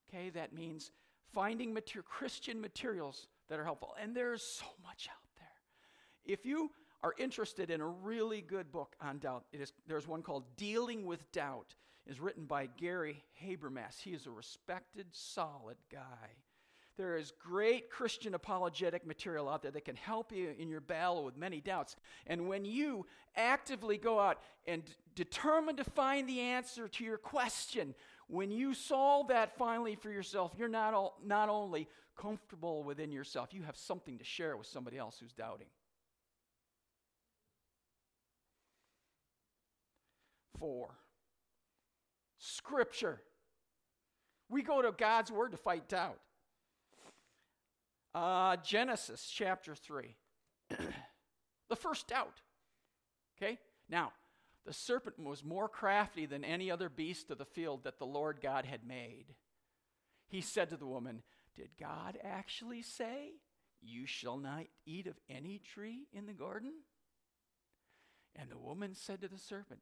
Okay, 0.07 0.29
that 0.31 0.53
means 0.53 0.91
finding 1.33 1.73
mater- 1.73 2.03
Christian 2.03 2.61
materials 2.61 3.27
that 3.49 3.59
are 3.59 3.63
helpful. 3.63 3.95
And 3.99 4.15
there's 4.15 4.43
so 4.43 4.65
much 4.83 5.09
out 5.11 5.29
there. 5.35 6.33
If 6.33 6.45
you 6.45 6.71
are 7.03 7.13
interested 7.17 7.69
in 7.69 7.81
a 7.81 7.87
really 7.87 8.41
good 8.41 8.71
book 8.71 8.95
on 9.01 9.19
doubt, 9.19 9.43
it 9.51 9.59
is, 9.59 9.73
there's 9.87 10.07
one 10.07 10.21
called 10.21 10.43
Dealing 10.55 11.05
with 11.05 11.29
Doubt. 11.31 11.75
is 12.07 12.19
written 12.19 12.45
by 12.45 12.67
Gary 12.77 13.23
Habermas. 13.43 14.01
He 14.01 14.11
is 14.11 14.25
a 14.25 14.31
respected, 14.31 15.07
solid 15.11 15.77
guy. 15.91 16.29
There 16.95 17.17
is 17.17 17.33
great 17.43 17.89
Christian 17.89 18.35
apologetic 18.35 19.05
material 19.05 19.49
out 19.49 19.63
there 19.63 19.71
that 19.71 19.83
can 19.83 19.95
help 19.95 20.31
you 20.31 20.53
in 20.57 20.69
your 20.69 20.79
battle 20.79 21.25
with 21.25 21.35
many 21.35 21.59
doubts. 21.59 21.95
And 22.27 22.47
when 22.47 22.65
you 22.65 23.07
actively 23.35 23.97
go 23.97 24.19
out 24.19 24.39
and 24.67 24.83
determine 25.15 25.75
to 25.77 25.83
find 25.83 26.29
the 26.29 26.39
answer 26.39 26.87
to 26.87 27.03
your 27.03 27.17
question, 27.17 27.95
when 28.27 28.51
you 28.51 28.75
solve 28.75 29.29
that 29.29 29.57
finally 29.57 29.95
for 29.95 30.11
yourself, 30.11 30.53
you're 30.57 30.67
not, 30.67 30.93
all, 30.93 31.17
not 31.25 31.49
only 31.49 31.87
comfortable 32.15 32.83
within 32.83 33.11
yourself, 33.11 33.53
you 33.53 33.63
have 33.63 33.75
something 33.75 34.19
to 34.19 34.23
share 34.23 34.55
with 34.55 34.67
somebody 34.67 34.97
else 34.97 35.17
who's 35.19 35.33
doubting. 35.33 35.67
Four, 40.59 40.97
Scripture. 42.37 43.21
We 44.49 44.61
go 44.61 44.81
to 44.81 44.91
God's 44.91 45.31
word 45.31 45.51
to 45.51 45.57
fight 45.57 45.89
doubt. 45.89 46.19
Uh, 48.13 48.57
Genesis 48.57 49.31
chapter 49.33 49.73
3. 49.73 50.15
the 51.69 51.75
first 51.75 52.07
doubt. 52.07 52.41
Okay? 53.35 53.57
Now, 53.89 54.11
the 54.65 54.73
serpent 54.73 55.19
was 55.19 55.43
more 55.43 55.67
crafty 55.67 56.25
than 56.25 56.45
any 56.45 56.69
other 56.71 56.89
beast 56.89 57.31
of 57.31 57.37
the 57.37 57.45
field 57.45 57.83
that 57.83 57.99
the 57.99 58.05
Lord 58.05 58.39
God 58.41 58.65
had 58.65 58.85
made. 58.87 59.25
He 60.27 60.41
said 60.41 60.69
to 60.69 60.77
the 60.77 60.85
woman, 60.85 61.23
Did 61.55 61.69
God 61.79 62.17
actually 62.23 62.81
say, 62.81 63.31
You 63.81 64.05
shall 64.05 64.37
not 64.37 64.65
eat 64.85 65.07
of 65.07 65.19
any 65.29 65.59
tree 65.59 66.07
in 66.13 66.25
the 66.25 66.33
garden? 66.33 66.71
And 68.35 68.49
the 68.49 68.57
woman 68.57 68.95
said 68.95 69.21
to 69.21 69.27
the 69.27 69.37
serpent, 69.37 69.81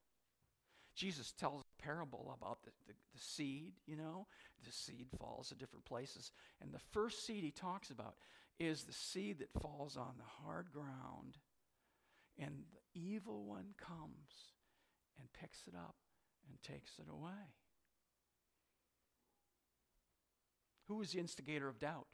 Jesus 1.01 1.31
tells 1.31 1.61
a 1.61 1.81
parable 1.81 2.31
about 2.39 2.61
the, 2.61 2.69
the, 2.85 2.93
the, 2.93 3.19
seed, 3.19 3.73
you 3.87 3.95
know. 3.95 4.27
The 4.63 4.71
seed 4.71 5.07
falls 5.19 5.51
at 5.51 5.57
different 5.57 5.83
places. 5.83 6.29
And 6.61 6.71
the 6.71 6.81
first 6.91 7.25
seed 7.25 7.43
he 7.43 7.49
talks 7.49 7.89
about 7.89 8.13
is 8.59 8.83
the 8.83 8.93
seed 8.93 9.39
that 9.39 9.49
falls 9.59 9.97
on 9.97 10.13
the 10.19 10.45
hard 10.45 10.67
ground. 10.71 11.39
And 12.37 12.65
the 12.71 13.01
evil 13.01 13.45
one 13.45 13.73
comes 13.79 14.53
and 15.17 15.27
picks 15.33 15.63
it 15.67 15.73
up 15.75 15.95
and 16.47 16.61
takes 16.61 16.91
it 16.99 17.11
away. 17.11 17.49
Who 20.87 20.97
was 20.97 21.13
the 21.13 21.19
instigator 21.19 21.67
of 21.67 21.79
doubt? 21.79 22.05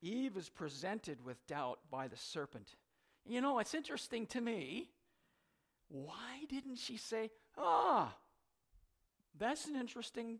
Eve 0.00 0.36
is 0.36 0.48
presented 0.48 1.24
with 1.24 1.44
doubt 1.46 1.80
by 1.90 2.08
the 2.08 2.16
serpent. 2.16 2.76
You 3.24 3.40
know, 3.40 3.58
it's 3.58 3.74
interesting 3.74 4.26
to 4.28 4.40
me. 4.40 4.90
Why 5.88 6.44
didn't 6.48 6.76
she 6.76 6.96
say, 6.96 7.30
ah, 7.56 8.14
that's 9.38 9.66
an 9.66 9.76
interesting 9.76 10.38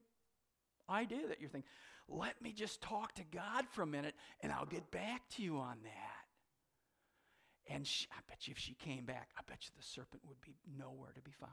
idea 0.89 1.27
that 1.29 1.41
you're 1.41 1.51
thinking. 1.51 1.71
Let 2.09 2.41
me 2.41 2.53
just 2.53 2.81
talk 2.81 3.15
to 3.17 3.25
God 3.25 3.67
for 3.71 3.83
a 3.83 3.87
minute 3.87 4.15
and 4.41 4.51
I'll 4.51 4.67
get 4.67 4.91
back 4.91 5.29
to 5.37 5.43
you 5.43 5.59
on 5.59 5.77
that. 5.85 7.73
And 7.75 7.87
she, 7.87 8.07
I 8.11 8.21
bet 8.29 8.49
you 8.49 8.53
if 8.53 8.59
she 8.59 8.75
came 8.75 9.05
back, 9.05 9.29
I 9.37 9.43
bet 9.47 9.59
you 9.63 9.71
the 9.77 9.85
serpent 9.85 10.23
would 10.27 10.41
be 10.41 10.57
nowhere 10.79 11.11
to 11.15 11.21
be 11.21 11.33
found. 11.33 11.53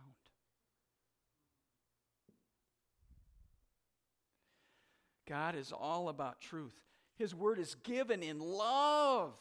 God 5.28 5.56
is 5.56 5.74
all 5.74 6.08
about 6.08 6.40
truth. 6.40 6.80
His 7.16 7.34
word 7.34 7.60
is 7.60 7.76
given 7.76 8.22
in 8.22 8.40
love 8.40 9.40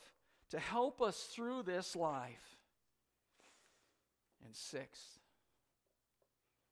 to 0.51 0.59
help 0.59 1.03
us 1.03 1.29
through 1.33 1.65
this 1.65 1.97
life. 1.97 2.59
And 4.45 4.55
sixth, 4.55 5.19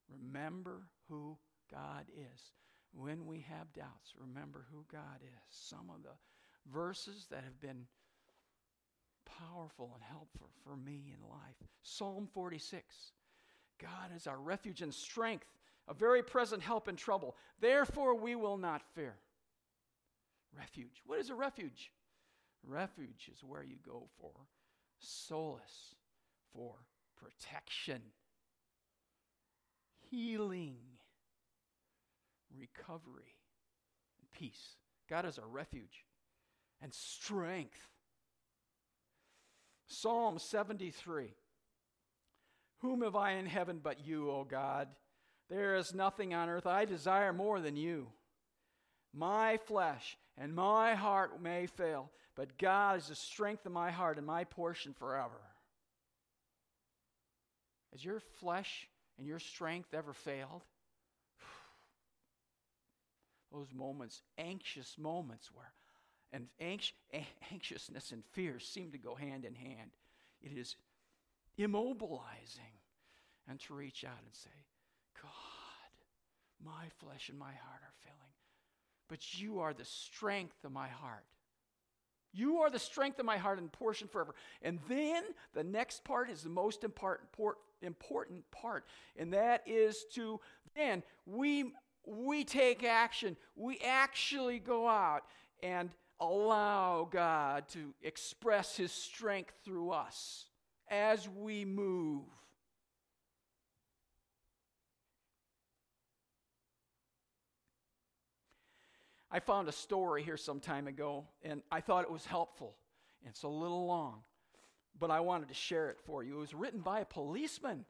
remember 0.09 0.83
who 1.09 1.37
God 1.71 2.05
is 2.15 2.53
when 2.95 3.27
we 3.27 3.47
have 3.49 3.73
doubts, 3.73 4.13
remember 4.19 4.67
who 4.71 4.85
God 4.93 5.23
is. 5.23 5.43
Some 5.49 5.91
of 5.95 6.03
the 6.03 6.11
verses 6.71 7.27
that 7.31 7.45
have 7.45 7.61
been 7.61 7.87
powerful 9.25 9.93
and 9.95 10.03
helpful 10.03 10.51
for 10.63 10.77
me 10.77 11.15
in 11.15 11.29
life. 11.29 11.57
Psalm 11.83 12.29
46 12.33 13.13
God 13.81 14.15
is 14.15 14.27
our 14.27 14.39
refuge 14.39 14.83
and 14.83 14.95
strength, 14.95 15.47
a 15.89 15.95
very 15.95 16.23
present 16.23 16.63
help 16.63 16.87
in 16.87 16.95
trouble. 16.95 17.35
Therefore, 17.61 18.15
we 18.15 18.37
will 18.37 18.57
not 18.57 18.83
fear. 18.95 19.17
Refuge. 20.57 21.03
What 21.07 21.19
is 21.19 21.31
a 21.31 21.35
refuge? 21.35 21.93
Refuge 22.67 23.31
is 23.33 23.43
where 23.43 23.63
you 23.63 23.77
go 23.85 24.09
for 24.21 24.33
solace, 24.99 25.97
for 26.53 26.75
protection, 27.17 28.01
healing 30.11 30.77
recovery, 32.57 33.37
and 34.21 34.31
peace. 34.31 34.77
God 35.09 35.27
is 35.27 35.39
our 35.39 35.49
refuge 35.49 36.05
and 36.81 36.93
strength. 36.93 37.89
Psalm 39.87 40.39
73 40.39 41.35
Whom 42.79 43.03
have 43.03 43.15
I 43.15 43.33
in 43.33 43.47
heaven 43.47 43.81
but 43.83 44.05
you, 44.05 44.31
O 44.31 44.45
God? 44.45 44.89
There 45.49 45.77
is 45.77 45.95
nothing 45.95 46.35
on 46.35 46.49
earth 46.49 46.67
I 46.67 46.85
desire 46.85 47.33
more 47.33 47.61
than 47.61 47.77
you. 47.77 48.09
My 49.15 49.59
flesh 49.59 50.17
and 50.39 50.55
my 50.55 50.95
heart 50.95 51.43
may 51.43 51.67
fail, 51.67 52.11
but 52.35 52.59
God 52.59 52.99
is 52.99 53.09
the 53.09 53.15
strength 53.15 53.67
of 53.67 53.73
my 53.73 53.91
heart 53.91 54.19
and 54.19 54.27
my 54.27 54.45
portion 54.45 54.95
forever. 54.95 55.41
Has 57.93 58.05
your 58.05 58.21
flesh 58.21 58.89
and 59.19 59.27
your 59.27 59.39
strength 59.39 59.93
ever 59.93 60.15
failed? 60.15 60.63
those 63.53 63.75
moments, 63.75 64.23
anxious 64.39 64.97
moments 64.99 65.51
where, 65.53 65.73
and 66.33 66.47
anx- 66.59 66.93
anxiousness 67.53 68.13
and 68.13 68.25
fear 68.33 68.59
seem 68.59 68.93
to 68.93 68.99
go 68.99 69.15
hand 69.15 69.45
in 69.45 69.55
hand. 69.55 69.91
It 70.41 70.57
is 70.57 70.77
immobilizing. 71.59 72.79
And 73.49 73.59
to 73.61 73.75
reach 73.75 74.05
out 74.05 74.21
and 74.25 74.35
say, 74.35 74.51
God, 75.21 75.31
my 76.65 76.87
flesh 77.01 77.29
and 77.29 77.39
my 77.39 77.53
heart 77.53 77.83
are 77.83 77.95
failing, 78.05 78.35
but 79.09 79.41
you 79.41 79.61
are 79.61 79.75
the 79.75 79.85
strength 79.85 80.65
of 80.65 80.73
my 80.73 80.89
heart. 80.89 81.25
You 82.33 82.59
are 82.59 82.71
the 82.71 82.79
strength 82.79 83.19
of 83.19 83.27
my 83.27 83.37
heart 83.37 83.59
and 83.59 83.71
portion 83.71 84.09
forever. 84.09 84.35
And 84.63 84.79
then 84.89 85.23
the 85.55 85.65
next 85.65 86.03
part 86.03 86.31
is 86.31 86.43
the 86.43 86.49
most 86.49 86.83
important, 86.83 87.31
part, 88.51 88.85
and 89.19 89.33
that 89.35 89.63
is 89.67 90.05
to 90.15 90.41
then 90.75 91.03
we 91.27 91.73
we 92.05 92.43
take 92.43 92.83
action. 92.83 93.37
We 93.55 93.79
actually 93.79 94.59
go 94.59 94.89
out 94.89 95.23
and 95.63 95.91
allow 96.21 97.09
God 97.11 97.69
to 97.69 97.95
express 98.03 98.77
His 98.77 98.93
strength 98.93 99.55
through 99.65 99.91
us 99.91 100.47
as 100.89 101.29
we 101.29 101.65
move. 101.65 102.25
I 109.33 109.41
found 109.41 109.69
a 109.69 109.73
story 109.73 110.23
here 110.23 110.37
some 110.37 110.61
time 110.61 110.87
ago, 110.87 111.25
and 111.43 111.63
I 111.73 111.81
thought 111.81 112.05
it 112.05 112.11
was 112.11 112.25
helpful. 112.25 112.77
It's 113.25 113.43
a 113.43 113.49
little 113.49 113.87
long, 113.87 114.23
but 114.99 115.11
I 115.11 115.21
wanted 115.21 115.49
to 115.49 115.55
share 115.55 115.91
it 115.91 115.99
for 116.05 116.23
you. 116.23 116.37
It 116.37 116.41
was 116.41 116.55
written 116.55 116.81
by 116.81 117.01
a 117.01 117.05
policeman 117.05 117.85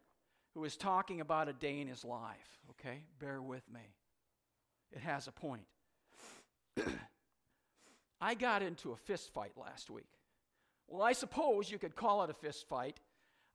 who 0.54 0.60
was 0.60 0.76
talking 0.76 1.20
about 1.20 1.48
a 1.48 1.52
day 1.52 1.80
in 1.80 1.88
his 1.88 2.04
life. 2.04 2.60
Okay, 2.70 3.04
bear 3.18 3.42
with 3.42 3.68
me 3.70 3.92
it 4.94 5.00
has 5.02 5.26
a 5.26 5.32
point. 5.32 5.66
I 8.20 8.34
got 8.34 8.62
into 8.62 8.92
a 8.92 8.96
fist 8.96 9.32
fight 9.32 9.52
last 9.56 9.90
week. 9.90 10.08
Well, 10.88 11.02
I 11.02 11.12
suppose 11.12 11.70
you 11.70 11.78
could 11.78 11.96
call 11.96 12.22
it 12.22 12.30
a 12.30 12.34
fist 12.34 12.68
fight. 12.68 13.00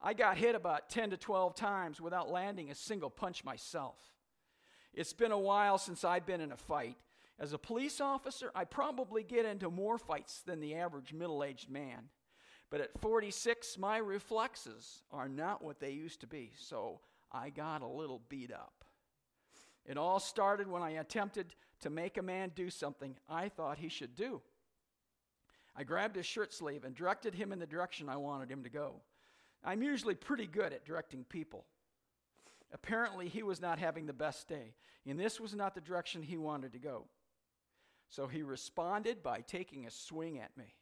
I 0.01 0.13
got 0.13 0.37
hit 0.37 0.55
about 0.55 0.89
10 0.89 1.11
to 1.11 1.17
12 1.17 1.55
times 1.55 2.01
without 2.01 2.29
landing 2.29 2.69
a 2.69 2.75
single 2.75 3.09
punch 3.09 3.43
myself. 3.43 3.97
It's 4.93 5.13
been 5.13 5.31
a 5.31 5.39
while 5.39 5.77
since 5.77 6.03
I've 6.03 6.25
been 6.25 6.41
in 6.41 6.51
a 6.51 6.57
fight. 6.57 6.97
As 7.39 7.53
a 7.53 7.57
police 7.57 8.01
officer, 8.01 8.51
I 8.55 8.65
probably 8.65 9.23
get 9.23 9.45
into 9.45 9.69
more 9.69 9.97
fights 9.97 10.41
than 10.41 10.59
the 10.59 10.75
average 10.75 11.13
middle 11.13 11.43
aged 11.43 11.69
man. 11.69 12.09
But 12.69 12.81
at 12.81 12.99
46, 12.99 13.77
my 13.77 13.97
reflexes 13.97 15.03
are 15.11 15.29
not 15.29 15.63
what 15.63 15.79
they 15.79 15.91
used 15.91 16.21
to 16.21 16.27
be, 16.27 16.51
so 16.57 16.99
I 17.31 17.49
got 17.49 17.81
a 17.81 17.87
little 17.87 18.21
beat 18.27 18.51
up. 18.51 18.83
It 19.85 19.97
all 19.97 20.19
started 20.19 20.67
when 20.67 20.81
I 20.81 20.91
attempted 20.91 21.55
to 21.81 21.89
make 21.89 22.17
a 22.17 22.23
man 22.23 22.51
do 22.55 22.69
something 22.69 23.15
I 23.29 23.49
thought 23.49 23.77
he 23.77 23.87
should 23.87 24.15
do. 24.15 24.41
I 25.75 25.83
grabbed 25.83 26.15
his 26.15 26.25
shirt 26.25 26.53
sleeve 26.53 26.83
and 26.83 26.95
directed 26.95 27.35
him 27.35 27.53
in 27.53 27.59
the 27.59 27.67
direction 27.67 28.09
I 28.09 28.17
wanted 28.17 28.49
him 28.49 28.63
to 28.63 28.69
go. 28.69 29.01
I'm 29.63 29.83
usually 29.83 30.15
pretty 30.15 30.47
good 30.47 30.73
at 30.73 30.85
directing 30.85 31.23
people. 31.23 31.65
Apparently, 32.73 33.29
he 33.29 33.43
was 33.43 33.61
not 33.61 33.79
having 33.79 34.07
the 34.07 34.13
best 34.13 34.47
day, 34.49 34.73
and 35.05 35.19
this 35.19 35.39
was 35.39 35.55
not 35.55 35.75
the 35.75 35.81
direction 35.81 36.21
he 36.21 36.35
wanted 36.35 36.73
to 36.73 36.79
go. 36.79 37.05
So 38.09 38.27
he 38.27 38.43
responded 38.43 39.21
by 39.21 39.41
taking 39.41 39.85
a 39.85 39.91
swing 39.91 40.39
at 40.39 40.55
me. 40.57 40.75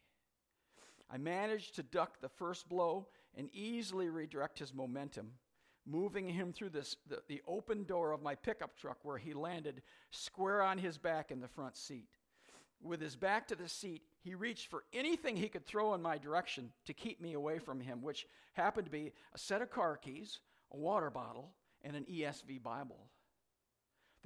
I 1.10 1.18
managed 1.18 1.76
to 1.76 1.82
duck 1.82 2.20
the 2.20 2.28
first 2.28 2.68
blow 2.68 3.06
and 3.36 3.48
easily 3.52 4.08
redirect 4.08 4.58
his 4.58 4.74
momentum, 4.74 5.32
moving 5.84 6.28
him 6.28 6.52
through 6.52 6.70
this, 6.70 6.96
the, 7.08 7.22
the 7.28 7.42
open 7.46 7.84
door 7.84 8.12
of 8.12 8.22
my 8.22 8.34
pickup 8.34 8.76
truck 8.76 8.98
where 9.02 9.18
he 9.18 9.34
landed 9.34 9.82
square 10.10 10.62
on 10.62 10.78
his 10.78 10.98
back 10.98 11.30
in 11.30 11.40
the 11.40 11.48
front 11.48 11.76
seat. 11.76 12.08
With 12.82 13.00
his 13.00 13.16
back 13.16 13.46
to 13.48 13.56
the 13.56 13.68
seat, 13.68 14.02
he 14.22 14.34
reached 14.34 14.68
for 14.68 14.84
anything 14.92 15.36
he 15.36 15.48
could 15.48 15.66
throw 15.66 15.94
in 15.94 16.02
my 16.02 16.18
direction 16.18 16.72
to 16.86 16.92
keep 16.92 17.20
me 17.20 17.34
away 17.34 17.58
from 17.58 17.80
him, 17.80 18.02
which 18.02 18.26
happened 18.54 18.86
to 18.86 18.90
be 18.90 19.12
a 19.34 19.38
set 19.38 19.62
of 19.62 19.70
car 19.70 19.96
keys, 19.96 20.40
a 20.72 20.76
water 20.76 21.10
bottle, 21.10 21.52
and 21.82 21.96
an 21.96 22.04
ESV 22.04 22.62
Bible. 22.62 23.06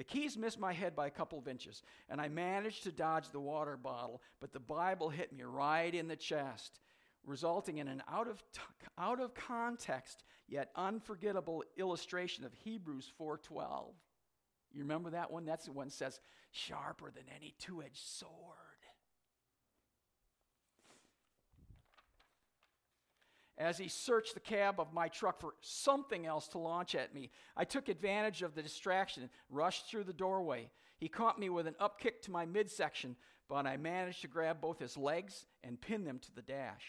The 0.00 0.04
keys 0.04 0.38
missed 0.38 0.58
my 0.58 0.72
head 0.72 0.96
by 0.96 1.08
a 1.08 1.10
couple 1.10 1.38
of 1.38 1.46
inches, 1.46 1.82
and 2.08 2.22
I 2.22 2.28
managed 2.28 2.84
to 2.84 2.90
dodge 2.90 3.28
the 3.28 3.38
water 3.38 3.76
bottle, 3.76 4.22
but 4.40 4.50
the 4.50 4.58
Bible 4.58 5.10
hit 5.10 5.30
me 5.30 5.42
right 5.42 5.94
in 5.94 6.08
the 6.08 6.16
chest, 6.16 6.80
resulting 7.26 7.76
in 7.76 7.86
an 7.86 8.02
out 8.10 8.26
of, 8.26 8.42
t- 8.54 8.62
out 8.96 9.20
of 9.20 9.34
context 9.34 10.24
yet 10.48 10.70
unforgettable 10.74 11.64
illustration 11.76 12.46
of 12.46 12.54
Hebrews 12.54 13.12
4:12. 13.20 13.92
You 14.72 14.84
remember 14.84 15.10
that 15.10 15.30
one? 15.30 15.44
That's 15.44 15.66
the 15.66 15.72
one 15.72 15.88
that 15.88 15.92
says, 15.92 16.18
sharper 16.50 17.10
than 17.10 17.24
any 17.36 17.52
two-edged 17.58 18.02
sword. 18.02 18.69
As 23.60 23.76
he 23.76 23.88
searched 23.88 24.32
the 24.32 24.40
cab 24.40 24.80
of 24.80 24.94
my 24.94 25.06
truck 25.06 25.38
for 25.38 25.52
something 25.60 26.24
else 26.24 26.48
to 26.48 26.58
launch 26.58 26.94
at 26.94 27.14
me. 27.14 27.30
I 27.54 27.64
took 27.64 27.90
advantage 27.90 28.40
of 28.40 28.54
the 28.54 28.62
distraction 28.62 29.22
and 29.22 29.30
rushed 29.50 29.86
through 29.86 30.04
the 30.04 30.14
doorway. 30.14 30.70
He 30.96 31.08
caught 31.08 31.38
me 31.38 31.50
with 31.50 31.66
an 31.66 31.76
upkick 31.78 32.22
to 32.22 32.30
my 32.30 32.46
midsection, 32.46 33.16
but 33.50 33.66
I 33.66 33.76
managed 33.76 34.22
to 34.22 34.28
grab 34.28 34.62
both 34.62 34.78
his 34.78 34.96
legs 34.96 35.44
and 35.62 35.78
pin 35.78 36.04
them 36.04 36.18
to 36.20 36.34
the 36.34 36.40
dash. 36.40 36.84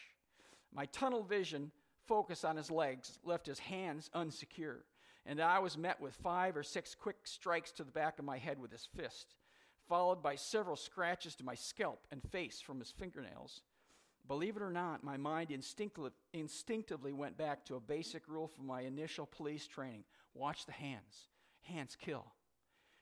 My 0.73 0.85
tunnel 0.85 1.23
vision 1.23 1.71
focus 2.07 2.45
on 2.45 2.55
his 2.55 2.71
legs 2.71 3.19
left 3.25 3.47
his 3.47 3.59
hands 3.59 4.09
unsecure, 4.15 4.83
and 5.25 5.41
I 5.41 5.59
was 5.59 5.77
met 5.77 5.99
with 5.99 6.15
five 6.15 6.55
or 6.55 6.63
six 6.63 6.95
quick 6.95 7.17
strikes 7.25 7.73
to 7.73 7.83
the 7.83 7.91
back 7.91 8.17
of 8.17 8.23
my 8.23 8.37
head 8.37 8.59
with 8.59 8.71
his 8.71 8.87
fist, 8.95 9.35
followed 9.89 10.23
by 10.23 10.35
several 10.35 10.77
scratches 10.77 11.35
to 11.35 11.43
my 11.43 11.55
scalp 11.55 12.07
and 12.11 12.23
face 12.31 12.61
from 12.61 12.79
his 12.79 12.91
fingernails. 12.91 13.61
Believe 14.31 14.55
it 14.55 14.61
or 14.61 14.71
not, 14.71 15.03
my 15.03 15.17
mind 15.17 15.51
instinctively, 15.51 17.11
went 17.11 17.37
back 17.37 17.65
to 17.65 17.75
a 17.75 17.81
basic 17.81 18.29
rule 18.29 18.47
from 18.47 18.65
my 18.65 18.79
initial 18.79 19.25
police 19.25 19.67
training 19.67 20.05
watch 20.33 20.65
the 20.65 20.71
hands. 20.71 21.27
Hands 21.63 21.93
kill. 21.99 22.25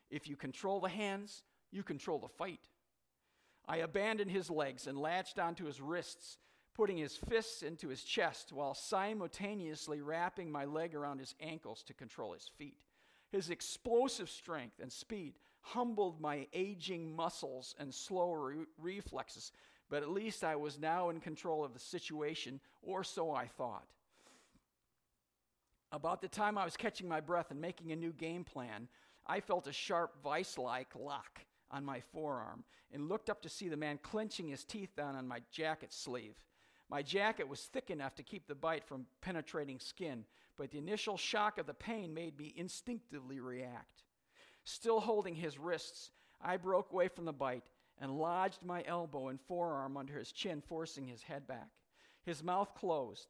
If 0.10 0.28
you 0.28 0.36
control 0.36 0.80
the 0.80 0.90
hands, 0.90 1.44
you 1.72 1.84
control 1.84 2.18
the 2.18 2.28
fight. 2.28 2.68
I 3.68 3.78
abandoned 3.78 4.32
his 4.32 4.50
legs 4.50 4.88
and 4.88 4.98
latched 4.98 5.38
onto 5.38 5.66
his 5.66 5.80
wrists, 5.80 6.40
putting 6.74 6.98
his 6.98 7.16
fists 7.16 7.62
into 7.62 7.90
his 7.90 8.04
chest 8.04 8.52
while 8.52 8.74
simultaneously 8.74 10.02
wrapping 10.02 10.52
my 10.52 10.66
leg 10.66 10.96
around 10.96 11.20
his 11.20 11.36
ankles 11.40 11.84
to 11.84 11.94
control 11.94 12.34
his 12.34 12.50
feet. 12.58 12.82
His 13.32 13.52
explosive 13.52 14.32
strength 14.32 14.80
and 14.82 14.92
speed 14.92 15.36
humbled 15.62 16.20
my 16.20 16.48
aging 16.54 17.16
muscles 17.16 17.76
and 17.78 17.94
slower 17.94 18.48
re- 18.48 18.66
reflexes, 18.80 19.52
but 19.90 20.04
at 20.04 20.10
least 20.10 20.44
I 20.44 20.56
was 20.56 20.80
now 20.80 21.10
in 21.10 21.20
control 21.20 21.64
of 21.64 21.74
the 21.74 21.80
situation, 21.80 22.60
or 22.82 23.04
so 23.04 23.32
I 23.32 23.48
thought. 23.48 23.88
About 25.92 26.22
the 26.22 26.28
time 26.28 26.58
I 26.58 26.66
was 26.66 26.78
catching 26.78 27.08
my 27.08 27.20
breath 27.20 27.50
and 27.50 27.60
making 27.60 27.92
a 27.92 27.96
new 27.96 28.14
game 28.14 28.44
plan, 28.44 28.88
I 29.26 29.40
felt 29.40 29.68
a 29.68 29.74
sharp 29.74 30.22
vice 30.24 30.58
like 30.58 30.90
lock 30.96 31.42
on 31.72 31.84
my 31.84 32.00
forearm 32.00 32.64
and 32.92 33.10
looked 33.10 33.30
up 33.30 33.42
to 33.42 33.50
see 33.50 33.70
the 33.70 33.78
man 33.78 34.00
clenching 34.02 34.48
his 34.48 34.64
teeth 34.64 34.96
down 34.96 35.16
on 35.16 35.28
my 35.28 35.42
jacket 35.52 35.92
sleeve. 35.92 36.36
My 36.90 37.02
jacket 37.02 37.48
was 37.48 37.62
thick 37.62 37.90
enough 37.90 38.16
to 38.16 38.24
keep 38.24 38.48
the 38.48 38.56
bite 38.56 38.84
from 38.84 39.06
penetrating 39.22 39.80
skin, 39.80 40.26
but 40.58 40.72
the 40.72 40.80
initial 40.80 41.18
shock 41.18 41.58
of 41.58 41.68
the 41.68 41.74
pain 41.74 42.14
made 42.14 42.38
me 42.38 42.54
instinctively 42.56 43.40
react. 43.40 44.04
Still 44.64 45.00
holding 45.00 45.36
his 45.36 45.58
wrists, 45.58 46.12
I 46.42 46.58
broke 46.58 46.92
away 46.92 47.08
from 47.08 47.26
the 47.26 47.34
bite 47.34 47.64
and 48.00 48.18
lodged 48.18 48.64
my 48.64 48.84
elbow 48.86 49.28
and 49.28 49.40
forearm 49.42 49.98
under 49.98 50.18
his 50.18 50.32
chin, 50.32 50.62
forcing 50.62 51.08
his 51.08 51.24
head 51.24 51.48
back. 51.48 51.70
His 52.24 52.44
mouth 52.44 52.74
closed, 52.76 53.28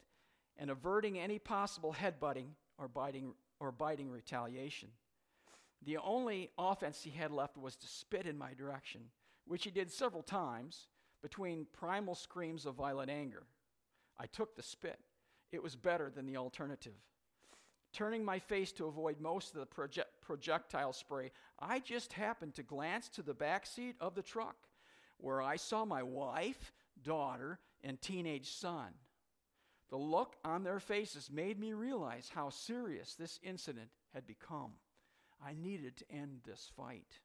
and 0.58 0.70
averting 0.70 1.18
any 1.18 1.40
possible 1.40 1.94
headbutting 1.94 2.50
or 2.78 2.88
biting, 2.88 3.34
or 3.60 3.72
biting 3.72 4.10
retaliation. 4.10 4.90
The 5.86 5.98
only 5.98 6.52
offense 6.58 7.02
he 7.02 7.12
had 7.12 7.32
left 7.32 7.58
was 7.58 7.76
to 7.78 7.88
spit 7.88 8.26
in 8.26 8.38
my 8.38 8.54
direction, 8.54 9.02
which 9.46 9.64
he 9.64 9.72
did 9.72 9.92
several 9.92 10.24
times 10.24 10.88
between 11.22 11.68
primal 11.74 12.16
screams 12.16 12.66
of 12.66 12.76
violent 12.76 13.10
anger. 13.10 13.44
I 14.18 14.26
took 14.28 14.56
the 14.56 14.64
spit. 14.64 15.00
It 15.52 15.64
was 15.64 15.76
better 15.76 16.10
than 16.10 16.26
the 16.26 16.38
alternative. 16.38 16.94
Turning 17.92 18.24
my 18.24 18.40
face 18.40 18.72
to 18.74 18.86
avoid 18.86 19.20
most 19.20 19.54
of 19.54 19.60
the 19.60 19.66
project- 19.66 20.22
projectile 20.22 20.94
spray, 20.94 21.32
I 21.58 21.80
just 21.80 22.14
happened 22.14 22.54
to 22.56 22.64
glance 22.64 23.10
to 23.10 23.24
the 23.24 23.34
back 23.34 23.66
seat 23.66 23.96
of 24.00 24.16
the 24.16 24.22
truck 24.22 24.68
where 25.18 25.42
I 25.42 25.56
saw 25.56 25.86
my 25.86 26.04
wife, 26.04 26.72
daughter, 27.02 27.60
and 27.84 28.02
teenage 28.02 28.52
son. 28.52 28.94
The 29.90 29.98
look 29.98 30.36
on 30.46 30.64
their 30.64 30.80
faces 30.80 31.32
made 31.32 31.60
me 31.60 31.74
realize 31.74 32.30
how 32.34 32.50
serious 32.50 33.16
this 33.16 33.40
incident 33.42 33.90
had 34.14 34.28
become. 34.28 34.74
I 35.44 35.56
needed 35.56 35.98
to 35.98 36.12
end 36.12 36.42
this 36.46 36.72
fight. 36.76 37.20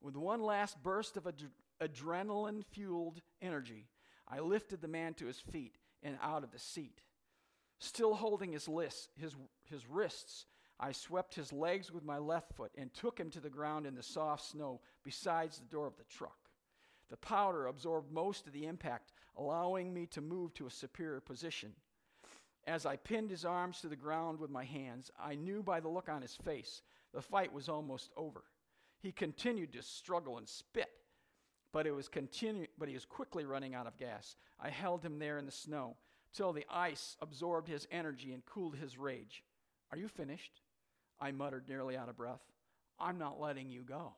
With 0.00 0.16
one 0.16 0.42
last 0.42 0.82
burst 0.82 1.16
of 1.16 1.26
ad- 1.26 1.50
adrenaline 1.80 2.64
fueled 2.64 3.20
energy, 3.42 3.88
I 4.26 4.40
lifted 4.40 4.80
the 4.80 4.88
man 4.88 5.14
to 5.14 5.26
his 5.26 5.40
feet 5.40 5.76
and 6.02 6.18
out 6.22 6.44
of 6.44 6.52
the 6.52 6.58
seat. 6.58 7.02
Still 7.78 8.14
holding 8.14 8.52
his, 8.52 8.68
list, 8.68 9.10
his, 9.18 9.34
his 9.64 9.86
wrists, 9.88 10.46
I 10.78 10.92
swept 10.92 11.34
his 11.34 11.52
legs 11.52 11.90
with 11.90 12.04
my 12.04 12.18
left 12.18 12.54
foot 12.54 12.72
and 12.76 12.92
took 12.92 13.18
him 13.18 13.30
to 13.30 13.40
the 13.40 13.50
ground 13.50 13.86
in 13.86 13.94
the 13.94 14.02
soft 14.02 14.44
snow 14.44 14.80
besides 15.04 15.58
the 15.58 15.66
door 15.66 15.86
of 15.86 15.96
the 15.96 16.04
truck. 16.04 16.36
The 17.08 17.16
powder 17.16 17.66
absorbed 17.66 18.10
most 18.10 18.46
of 18.46 18.52
the 18.52 18.66
impact, 18.66 19.12
allowing 19.36 19.94
me 19.94 20.06
to 20.06 20.20
move 20.20 20.54
to 20.54 20.66
a 20.66 20.70
superior 20.70 21.20
position. 21.20 21.72
As 22.66 22.84
I 22.84 22.96
pinned 22.96 23.30
his 23.30 23.44
arms 23.44 23.80
to 23.80 23.88
the 23.88 23.96
ground 23.96 24.40
with 24.40 24.50
my 24.50 24.64
hands, 24.64 25.10
I 25.18 25.34
knew 25.36 25.62
by 25.62 25.80
the 25.80 25.88
look 25.88 26.08
on 26.08 26.22
his 26.22 26.34
face 26.34 26.82
the 27.14 27.22
fight 27.22 27.52
was 27.52 27.68
almost 27.68 28.10
over. 28.16 28.42
He 28.98 29.12
continued 29.12 29.72
to 29.74 29.82
struggle 29.82 30.38
and 30.38 30.48
spit, 30.48 30.90
but 31.72 31.86
it 31.86 31.92
was 31.92 32.08
continu- 32.08 32.68
but 32.76 32.88
he 32.88 32.94
was 32.94 33.04
quickly 33.04 33.44
running 33.44 33.74
out 33.74 33.86
of 33.86 33.96
gas. 33.96 34.34
I 34.58 34.70
held 34.70 35.04
him 35.04 35.18
there 35.18 35.38
in 35.38 35.46
the 35.46 35.52
snow 35.52 35.96
till 36.36 36.52
the 36.52 36.66
ice 36.70 37.16
absorbed 37.20 37.68
his 37.68 37.88
energy 37.90 38.32
and 38.32 38.44
cooled 38.44 38.76
his 38.76 38.98
rage. 38.98 39.42
Are 39.90 39.98
you 39.98 40.08
finished? 40.08 40.60
I 41.18 41.32
muttered, 41.32 41.68
nearly 41.68 41.96
out 41.96 42.08
of 42.08 42.16
breath. 42.16 42.42
I'm 42.98 43.18
not 43.18 43.40
letting 43.40 43.70
you 43.70 43.82
go. 43.82 44.14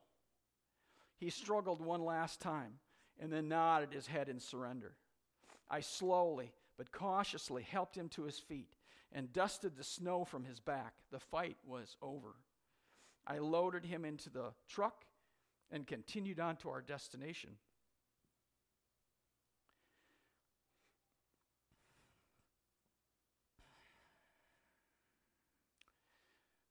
He 1.17 1.31
struggled 1.31 1.81
one 1.81 2.05
last 2.05 2.41
time 2.41 2.75
and 3.21 3.33
then 3.33 3.49
nodded 3.49 3.93
his 3.93 4.07
head 4.07 4.29
in 4.29 4.41
surrender. 4.41 4.93
I 5.71 5.81
slowly 5.81 6.53
but 6.77 6.93
cautiously 6.93 7.63
helped 7.63 7.97
him 7.97 8.09
to 8.11 8.25
his 8.25 8.39
feet 8.39 8.77
and 9.13 9.33
dusted 9.33 9.77
the 9.77 9.85
snow 9.85 10.25
from 10.25 10.45
his 10.45 10.61
back. 10.61 10.95
The 11.11 11.19
fight 11.19 11.57
was 11.67 11.97
over. 12.03 12.35
I 13.27 13.39
loaded 13.39 13.85
him 13.85 14.05
into 14.05 14.31
the 14.31 14.53
truck 14.69 15.05
and 15.71 15.87
continued 15.87 16.41
on 16.41 16.57
to 16.57 16.71
our 16.71 16.81
destination. 16.81 17.51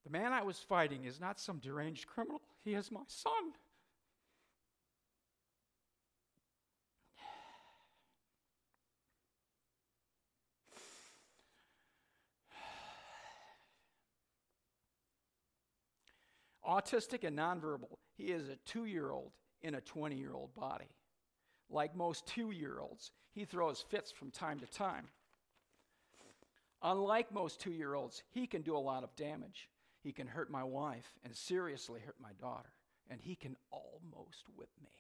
The 0.08 0.17
man 0.17 0.32
I 0.32 0.41
was 0.41 0.58
fighting 0.58 1.04
is 1.04 1.20
not 1.20 1.38
some 1.38 1.58
deranged 1.58 2.08
criminal, 2.08 2.41
he 2.63 2.76
is 2.76 2.89
my 2.93 3.02
son. 3.08 3.52
Autistic 16.65 17.26
and 17.26 17.38
nonverbal, 17.38 17.98
he 18.15 18.28
is 18.28 18.48
a 18.48 18.56
two 18.65 18.86
year 18.86 19.12
old 19.12 19.34
in 19.62 19.76
a 19.76 19.82
20 19.82 20.15
year 20.15 20.34
old 20.34 20.56
body. 20.56 20.88
Like 21.70 21.98
most 21.98 22.26
two 22.26 22.52
year 22.52 22.80
olds, 22.80 23.12
he 23.34 23.43
throws 23.43 23.84
fits 23.89 24.13
from 24.13 24.32
time 24.32 24.62
to 24.62 24.67
time. 24.67 25.10
Unlike 26.82 27.34
most 27.34 27.60
two 27.60 27.74
year 27.74 27.93
olds, 27.93 28.24
he 28.30 28.48
can 28.48 28.62
do 28.62 28.78
a 28.78 28.80
lot 28.80 29.04
of 29.04 29.13
damage. 29.17 29.67
He 30.08 30.13
can 30.13 30.28
hurt 30.28 30.50
my 30.50 30.63
wife 30.63 31.20
and 31.26 31.36
seriously 31.36 32.00
hurt 32.00 32.15
my 32.22 32.32
daughter. 32.39 32.70
And 33.10 33.20
he 33.20 33.36
can 33.36 33.58
almost 33.72 34.46
whip 34.56 34.70
me. 34.82 34.93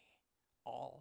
Almost. 0.65 0.99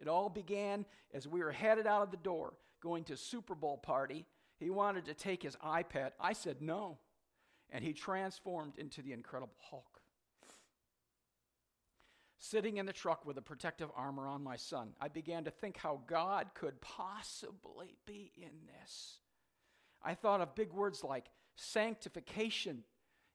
It 0.00 0.08
all 0.08 0.30
began 0.30 0.86
as 1.12 1.28
we 1.28 1.42
were 1.42 1.52
headed 1.52 1.86
out 1.86 2.00
of 2.00 2.10
the 2.10 2.16
door 2.16 2.54
going 2.80 3.04
to 3.04 3.16
Super 3.18 3.54
Bowl 3.54 3.76
party. 3.76 4.24
He 4.58 4.70
wanted 4.70 5.04
to 5.04 5.12
take 5.12 5.42
his 5.42 5.54
iPad. 5.56 6.12
I 6.18 6.32
said 6.32 6.62
no 6.62 6.96
and 7.70 7.84
he 7.84 7.92
transformed 7.92 8.78
into 8.78 9.02
the 9.02 9.12
Incredible 9.12 9.56
Hulk. 9.68 10.00
Sitting 12.38 12.78
in 12.78 12.86
the 12.86 12.92
truck 12.94 13.26
with 13.26 13.36
a 13.36 13.42
protective 13.42 13.90
armor 13.94 14.26
on 14.26 14.42
my 14.42 14.56
son, 14.56 14.94
I 14.98 15.08
began 15.08 15.44
to 15.44 15.50
think 15.50 15.76
how 15.76 16.00
God 16.06 16.54
could 16.54 16.80
possibly 16.80 17.98
be 18.06 18.32
in 18.34 18.52
this. 18.80 19.18
I 20.02 20.14
thought 20.14 20.40
of 20.40 20.54
big 20.54 20.72
words 20.72 21.04
like 21.04 21.26
sanctification 21.56 22.84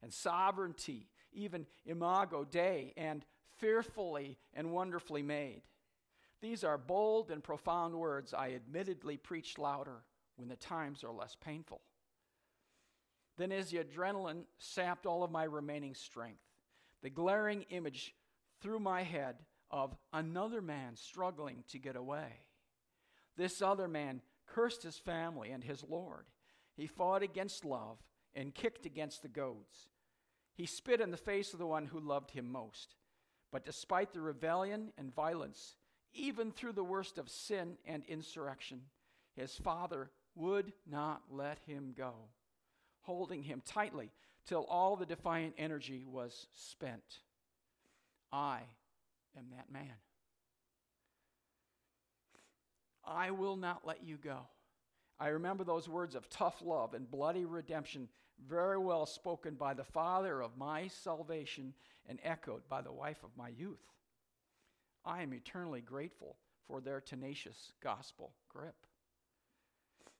and 0.02 0.14
sovereignty, 0.14 1.08
even 1.32 1.66
imago 1.86 2.44
Dei, 2.44 2.94
and 2.98 3.26
fearfully 3.58 4.38
and 4.54 4.72
wonderfully 4.72 5.22
made. 5.22 5.62
These 6.42 6.64
are 6.64 6.78
bold 6.78 7.32
and 7.32 7.44
profound 7.44 7.96
words 7.96 8.34
I 8.34 8.54
admittedly 8.54 9.18
preach 9.18 9.58
louder 9.58 10.04
when 10.38 10.48
the 10.48 10.56
times 10.56 11.04
are 11.04 11.12
less 11.12 11.36
painful. 11.36 11.82
Then, 13.38 13.52
as 13.52 13.70
the 13.70 13.80
adrenaline 13.80 14.44
sapped 14.58 15.06
all 15.06 15.24
of 15.24 15.32
my 15.32 15.44
remaining 15.44 15.96
strength, 15.96 16.44
the 17.02 17.10
glaring 17.10 17.66
image 17.70 18.14
through 18.62 18.80
my 18.80 19.04
head 19.04 19.36
of 19.72 19.96
another 20.12 20.62
man 20.62 20.96
struggling 20.96 21.64
to 21.70 21.78
get 21.78 21.96
away. 21.96 22.42
This 23.38 23.62
other 23.62 23.88
man 23.88 24.22
cursed 24.48 24.84
his 24.84 24.98
family 24.98 25.52
and 25.52 25.64
his 25.64 25.84
Lord. 25.88 26.26
He 26.76 26.88
fought 26.88 27.24
against 27.24 27.64
love 27.64 27.98
and 28.36 28.54
kicked 28.54 28.86
against 28.86 29.22
the 29.22 29.28
goads. 29.28 29.90
He 30.56 30.66
spit 30.66 31.02
in 31.02 31.12
the 31.12 31.18
face 31.18 31.54
of 31.54 31.60
the 31.60 31.66
one 31.66 31.86
who 31.86 32.00
loved 32.00 32.32
him 32.32 32.52
most. 32.52 32.96
But 33.52 33.66
despite 33.66 34.14
the 34.14 34.22
rebellion 34.22 34.92
and 34.98 35.14
violence, 35.14 35.76
even 36.14 36.52
through 36.52 36.74
the 36.74 36.84
worst 36.84 37.18
of 37.18 37.30
sin 37.30 37.78
and 37.86 38.04
insurrection, 38.08 38.82
his 39.36 39.56
father 39.56 40.12
would 40.36 40.74
not 40.90 41.22
let 41.32 41.60
him 41.66 41.94
go, 41.98 42.14
holding 43.02 43.44
him 43.44 43.62
tightly 43.66 44.12
till 44.46 44.66
all 44.66 44.96
the 44.96 45.06
defiant 45.06 45.54
energy 45.58 46.04
was 46.06 46.48
spent. 46.54 47.20
I 48.32 48.62
am 49.38 49.46
that 49.56 49.72
man. 49.72 49.94
I 53.06 53.32
will 53.32 53.56
not 53.56 53.86
let 53.86 54.04
you 54.04 54.18
go. 54.18 54.40
I 55.20 55.30
remember 55.30 55.64
those 55.64 55.90
words 55.90 56.16
of 56.16 56.30
tough 56.30 56.62
love 56.64 56.94
and 56.94 57.10
bloody 57.10 57.46
redemption, 57.46 58.08
very 58.48 58.78
well 58.78 59.06
spoken 59.06 59.56
by 59.56 59.74
the 59.74 59.84
father 59.84 60.42
of 60.42 60.58
my 60.58 60.88
salvation 60.88 61.74
and 62.08 62.20
echoed 62.24 62.68
by 62.70 62.82
the 62.82 62.92
wife 62.92 63.24
of 63.24 63.36
my 63.36 63.50
youth. 63.50 63.84
I 65.04 65.22
am 65.22 65.34
eternally 65.34 65.82
grateful 65.82 66.38
for 66.68 66.80
their 66.80 67.02
tenacious 67.02 67.74
gospel 67.82 68.34
grip. 68.48 68.86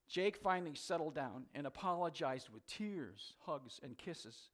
Jake 0.10 0.38
finally 0.38 0.76
settled 0.76 1.16
down 1.16 1.46
and 1.54 1.68
apologized 1.68 2.50
with 2.50 2.66
tears, 2.66 3.34
hugs, 3.46 3.80
and 3.84 3.98
kisses. 3.98 4.50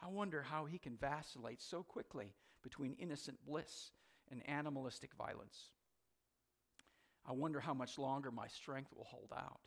I 0.00 0.08
wonder 0.08 0.42
how 0.42 0.66
he 0.66 0.78
can 0.78 0.96
vacillate 0.96 1.62
so 1.62 1.82
quickly 1.82 2.34
between 2.62 2.94
innocent 3.00 3.38
bliss 3.46 3.90
and 4.30 4.48
animalistic 4.48 5.14
violence. 5.14 5.70
I 7.26 7.32
wonder 7.32 7.58
how 7.58 7.74
much 7.74 7.98
longer 7.98 8.30
my 8.30 8.46
strength 8.48 8.92
will 8.94 9.04
hold 9.04 9.32
out. 9.34 9.60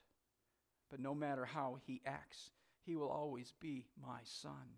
But 0.92 1.00
no 1.00 1.16
matter 1.16 1.46
how 1.46 1.78
he 1.88 2.02
acts, 2.06 2.52
he 2.84 2.98
will 2.98 3.10
always 3.10 3.54
be 3.62 3.88
my 4.06 4.20
son. 4.26 4.76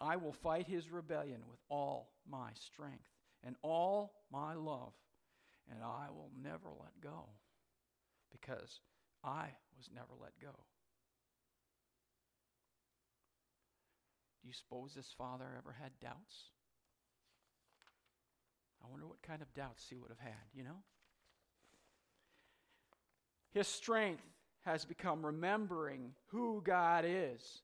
I 0.00 0.16
will 0.16 0.32
fight 0.32 0.66
his 0.66 0.90
rebellion 0.90 1.42
with 1.48 1.60
all 1.68 2.10
my 2.28 2.50
strength 2.54 3.10
and 3.44 3.54
all 3.62 4.14
my 4.32 4.54
love, 4.54 4.94
and 5.70 5.82
I 5.82 6.06
will 6.10 6.30
never 6.42 6.70
let 6.80 7.00
go 7.02 7.28
because 8.32 8.80
I 9.22 9.48
was 9.76 9.90
never 9.94 10.14
let 10.20 10.32
go. 10.40 10.56
Do 14.42 14.48
you 14.48 14.54
suppose 14.54 14.94
this 14.94 15.12
father 15.16 15.44
ever 15.58 15.72
had 15.72 15.98
doubts? 16.00 16.50
I 18.82 18.90
wonder 18.90 19.06
what 19.06 19.22
kind 19.22 19.42
of 19.42 19.52
doubts 19.52 19.86
he 19.88 19.96
would 19.96 20.10
have 20.10 20.18
had, 20.18 20.46
you 20.54 20.64
know? 20.64 20.82
His 23.52 23.66
strength 23.66 24.22
has 24.66 24.84
become 24.84 25.24
remembering 25.24 26.10
who 26.26 26.60
God 26.64 27.04
is 27.06 27.62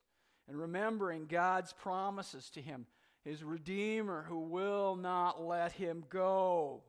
and 0.49 0.57
remembering 0.57 1.27
God's 1.27 1.73
promises 1.73 2.49
to 2.51 2.63
him, 2.63 2.87
his 3.25 3.43
Redeemer 3.43 4.25
who 4.29 4.39
will 4.39 4.95
not 4.95 5.43
let 5.43 5.73
him 5.73 6.05
go. 6.09 6.81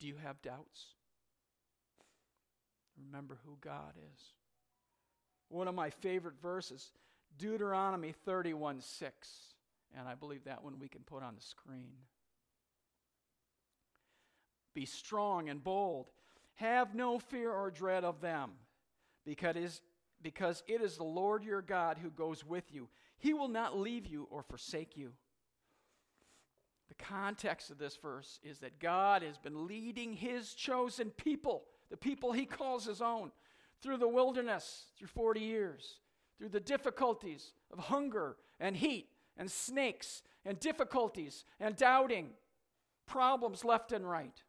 Do 0.00 0.08
you 0.08 0.14
have 0.24 0.40
doubts? 0.40 0.86
Remember 3.06 3.38
who 3.44 3.58
God 3.60 3.92
is. 4.14 4.20
One 5.50 5.68
of 5.68 5.74
my 5.74 5.90
favorite 5.90 6.40
verses, 6.40 6.90
Deuteronomy 7.36 8.14
31 8.24 8.80
6. 8.80 9.28
And 9.98 10.08
I 10.08 10.14
believe 10.14 10.44
that 10.44 10.64
one 10.64 10.78
we 10.78 10.88
can 10.88 11.02
put 11.02 11.22
on 11.22 11.34
the 11.34 11.42
screen. 11.42 11.92
Be 14.72 14.86
strong 14.86 15.50
and 15.50 15.62
bold. 15.62 16.06
Have 16.60 16.94
no 16.94 17.18
fear 17.18 17.50
or 17.50 17.70
dread 17.70 18.04
of 18.04 18.20
them, 18.20 18.50
because, 19.24 19.80
because 20.20 20.62
it 20.68 20.82
is 20.82 20.98
the 20.98 21.04
Lord 21.04 21.42
your 21.42 21.62
God 21.62 21.96
who 21.96 22.10
goes 22.10 22.44
with 22.44 22.70
you. 22.70 22.90
He 23.16 23.32
will 23.32 23.48
not 23.48 23.78
leave 23.78 24.06
you 24.06 24.28
or 24.30 24.42
forsake 24.42 24.94
you. 24.94 25.12
The 26.90 27.02
context 27.02 27.70
of 27.70 27.78
this 27.78 27.96
verse 27.96 28.40
is 28.42 28.58
that 28.58 28.78
God 28.78 29.22
has 29.22 29.38
been 29.38 29.66
leading 29.66 30.12
his 30.12 30.52
chosen 30.52 31.08
people, 31.08 31.64
the 31.90 31.96
people 31.96 32.32
he 32.32 32.44
calls 32.44 32.84
his 32.84 33.00
own, 33.00 33.32
through 33.80 33.96
the 33.96 34.06
wilderness 34.06 34.84
through 34.98 35.08
40 35.08 35.40
years, 35.40 36.00
through 36.36 36.50
the 36.50 36.60
difficulties 36.60 37.54
of 37.72 37.78
hunger 37.78 38.36
and 38.58 38.76
heat 38.76 39.08
and 39.38 39.50
snakes 39.50 40.22
and 40.44 40.60
difficulties 40.60 41.46
and 41.58 41.74
doubting, 41.74 42.32
problems 43.06 43.64
left 43.64 43.92
and 43.92 44.06
right. 44.06 44.42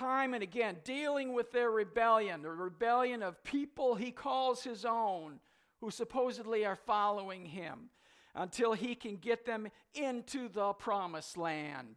Time 0.00 0.32
and 0.32 0.42
again, 0.42 0.78
dealing 0.82 1.34
with 1.34 1.52
their 1.52 1.70
rebellion, 1.70 2.40
the 2.40 2.50
rebellion 2.50 3.22
of 3.22 3.44
people 3.44 3.96
he 3.96 4.10
calls 4.10 4.64
his 4.64 4.86
own, 4.86 5.40
who 5.82 5.90
supposedly 5.90 6.64
are 6.64 6.74
following 6.74 7.44
him, 7.44 7.90
until 8.34 8.72
he 8.72 8.94
can 8.94 9.16
get 9.16 9.44
them 9.44 9.68
into 9.92 10.48
the 10.48 10.72
promised 10.72 11.36
land. 11.36 11.96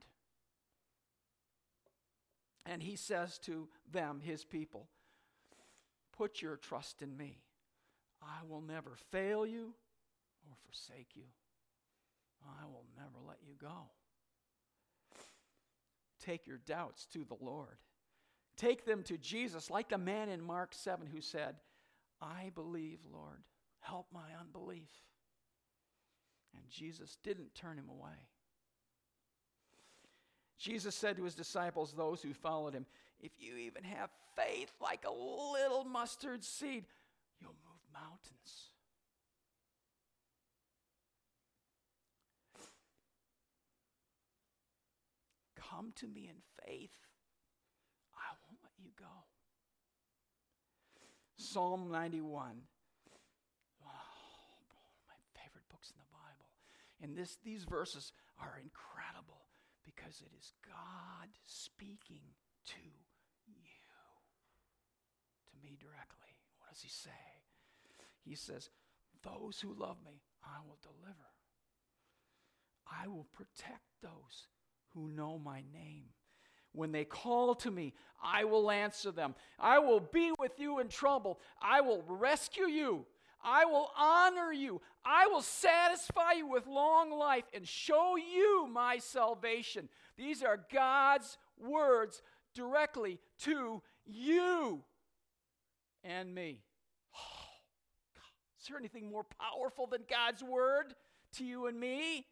And 2.65 2.83
he 2.83 2.97
says 2.97 3.37
to 3.43 3.69
them, 3.89 4.19
his 4.19 4.43
people, 4.43 4.89
Put 6.11 6.41
your 6.41 6.57
trust 6.57 7.01
in 7.01 7.15
me. 7.15 7.37
I 8.21 8.45
will 8.49 8.61
never 8.61 8.97
fail 9.11 9.45
you 9.45 9.73
or 10.45 10.57
forsake 10.65 11.11
you. 11.15 11.23
I 12.45 12.65
will 12.65 12.85
never 12.97 13.25
let 13.25 13.37
you 13.47 13.53
go. 13.57 13.91
Take 16.19 16.45
your 16.47 16.59
doubts 16.67 17.05
to 17.13 17.19
the 17.23 17.37
Lord. 17.39 17.77
Take 18.57 18.85
them 18.85 19.03
to 19.03 19.17
Jesus, 19.17 19.69
like 19.69 19.89
the 19.89 19.97
man 19.97 20.29
in 20.29 20.41
Mark 20.41 20.73
7 20.73 21.07
who 21.07 21.21
said, 21.21 21.55
I 22.21 22.51
believe, 22.55 22.99
Lord, 23.11 23.41
help 23.79 24.07
my 24.13 24.29
unbelief. 24.39 24.89
And 26.55 26.63
Jesus 26.69 27.17
didn't 27.23 27.55
turn 27.55 27.77
him 27.77 27.89
away. 27.89 28.17
Jesus 30.57 30.95
said 30.95 31.17
to 31.17 31.23
his 31.23 31.35
disciples, 31.35 31.91
those 31.91 32.21
who 32.21 32.33
followed 32.33 32.73
him, 32.73 32.85
If 33.19 33.31
you 33.39 33.57
even 33.57 33.83
have 33.83 34.09
faith 34.35 34.71
like 34.81 35.03
a 35.05 35.11
little 35.11 35.83
mustard 35.83 36.43
seed, 36.43 36.85
you'll 37.41 37.55
move 37.65 37.81
mountains. 37.91 38.69
Come 45.69 45.91
to 45.95 46.07
me 46.07 46.29
in 46.29 46.65
faith. 46.65 46.91
I 48.15 48.31
won't 48.45 48.59
let 48.63 48.71
you 48.77 48.91
go. 49.03 49.27
Psalm 51.35 51.91
91. 51.91 52.63
Oh, 53.83 53.99
one 54.71 54.87
of 54.87 55.03
my 55.11 55.19
favorite 55.35 55.67
books 55.67 55.91
in 55.91 55.99
the 55.99 56.07
Bible. 56.15 56.47
And 57.03 57.17
this, 57.19 57.35
these 57.43 57.67
verses 57.67 58.15
are 58.39 58.55
incredible 58.63 59.51
because 59.83 60.23
it 60.23 60.31
is 60.39 60.55
God 60.63 61.27
speaking 61.43 62.23
to 62.71 62.79
you, 62.79 63.03
to 65.51 65.55
me 65.63 65.77
directly. 65.79 66.35
What 66.59 66.69
does 66.73 66.81
he 66.81 66.89
say? 66.89 67.23
He 68.23 68.35
says, 68.35 68.69
Those 69.23 69.59
who 69.59 69.73
love 69.73 69.97
me, 70.05 70.21
I 70.43 70.59
will 70.67 70.77
deliver. 70.81 71.31
I 72.87 73.07
will 73.07 73.27
protect 73.33 73.87
those 74.01 74.47
who 74.93 75.09
know 75.09 75.39
my 75.39 75.63
name. 75.73 76.11
When 76.73 76.91
they 76.91 77.05
call 77.05 77.55
to 77.55 77.71
me, 77.71 77.93
I 78.21 78.43
will 78.43 78.71
answer 78.71 79.11
them. 79.11 79.35
I 79.59 79.79
will 79.79 79.99
be 79.99 80.31
with 80.39 80.59
you 80.59 80.79
in 80.79 80.87
trouble. 80.87 81.39
I 81.61 81.81
will 81.81 82.03
rescue 82.07 82.67
you. 82.67 83.05
I 83.43 83.65
will 83.65 83.91
honor 83.97 84.53
you. 84.53 84.81
I 85.05 85.27
will 85.27 85.41
satisfy 85.41 86.33
you 86.33 86.47
with 86.47 86.65
long 86.65 87.11
life 87.11 87.43
and 87.53 87.67
show 87.67 88.15
you 88.15 88.67
my 88.71 88.97
salvation. 88.97 89.89
These 90.17 90.41
are 90.41 90.65
God's 90.71 91.37
words 91.59 92.21
directly 92.55 93.19
to 93.39 93.81
you 94.05 94.83
and 96.03 96.33
me. 96.33 96.59
Oh, 97.15 98.59
Is 98.61 98.67
there 98.67 98.77
anything 98.77 99.09
more 99.09 99.25
powerful 99.39 99.87
than 99.87 100.01
God's 100.09 100.43
word 100.43 100.95
to 101.33 101.45
you 101.45 101.67
and 101.67 101.79
me? 101.79 102.25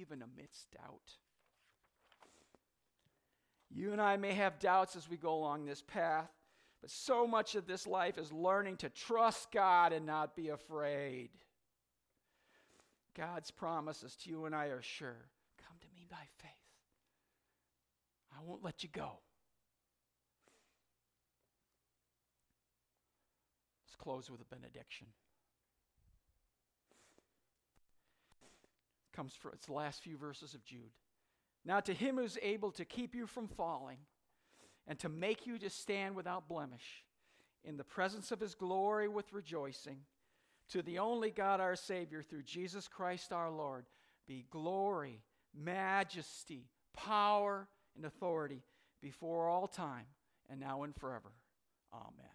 Even 0.00 0.22
amidst 0.22 0.70
doubt. 0.72 1.12
You 3.70 3.92
and 3.92 4.00
I 4.00 4.16
may 4.16 4.32
have 4.32 4.58
doubts 4.58 4.96
as 4.96 5.08
we 5.08 5.16
go 5.16 5.34
along 5.34 5.64
this 5.64 5.82
path, 5.82 6.30
but 6.80 6.90
so 6.90 7.26
much 7.26 7.54
of 7.54 7.66
this 7.66 7.86
life 7.86 8.18
is 8.18 8.32
learning 8.32 8.76
to 8.78 8.88
trust 8.88 9.50
God 9.52 9.92
and 9.92 10.06
not 10.06 10.36
be 10.36 10.48
afraid. 10.48 11.30
God's 13.16 13.50
promises 13.50 14.16
to 14.16 14.30
you 14.30 14.44
and 14.44 14.54
I 14.54 14.66
are 14.66 14.82
sure. 14.82 15.28
Come 15.66 15.76
to 15.80 15.86
me 15.94 16.06
by 16.10 16.16
faith. 16.38 16.50
I 18.36 18.42
won't 18.44 18.64
let 18.64 18.82
you 18.82 18.88
go. 18.92 19.18
Let's 23.86 23.96
close 23.96 24.30
with 24.30 24.40
a 24.40 24.54
benediction. 24.54 25.06
Comes 29.14 29.34
from 29.34 29.52
it's 29.54 29.68
last 29.68 30.02
few 30.02 30.16
verses 30.16 30.54
of 30.54 30.64
Jude. 30.64 30.92
Now 31.64 31.80
to 31.80 31.94
him 31.94 32.16
who's 32.16 32.38
able 32.42 32.70
to 32.72 32.84
keep 32.84 33.14
you 33.14 33.26
from 33.26 33.48
falling 33.48 33.98
and 34.86 34.98
to 34.98 35.08
make 35.08 35.46
you 35.46 35.58
to 35.58 35.70
stand 35.70 36.14
without 36.14 36.48
blemish 36.48 37.04
in 37.64 37.76
the 37.76 37.84
presence 37.84 38.30
of 38.30 38.40
his 38.40 38.54
glory 38.54 39.08
with 39.08 39.32
rejoicing, 39.32 39.98
to 40.68 40.82
the 40.82 40.98
only 40.98 41.30
God 41.30 41.60
our 41.60 41.76
Savior 41.76 42.22
through 42.22 42.42
Jesus 42.42 42.88
Christ 42.88 43.32
our 43.32 43.50
Lord, 43.50 43.86
be 44.26 44.44
glory, 44.50 45.22
majesty, 45.54 46.68
power, 46.94 47.68
and 47.96 48.04
authority 48.04 48.62
before 49.00 49.48
all 49.48 49.66
time 49.66 50.06
and 50.50 50.60
now 50.60 50.82
and 50.82 50.94
forever. 50.94 51.32
Amen. 51.92 52.33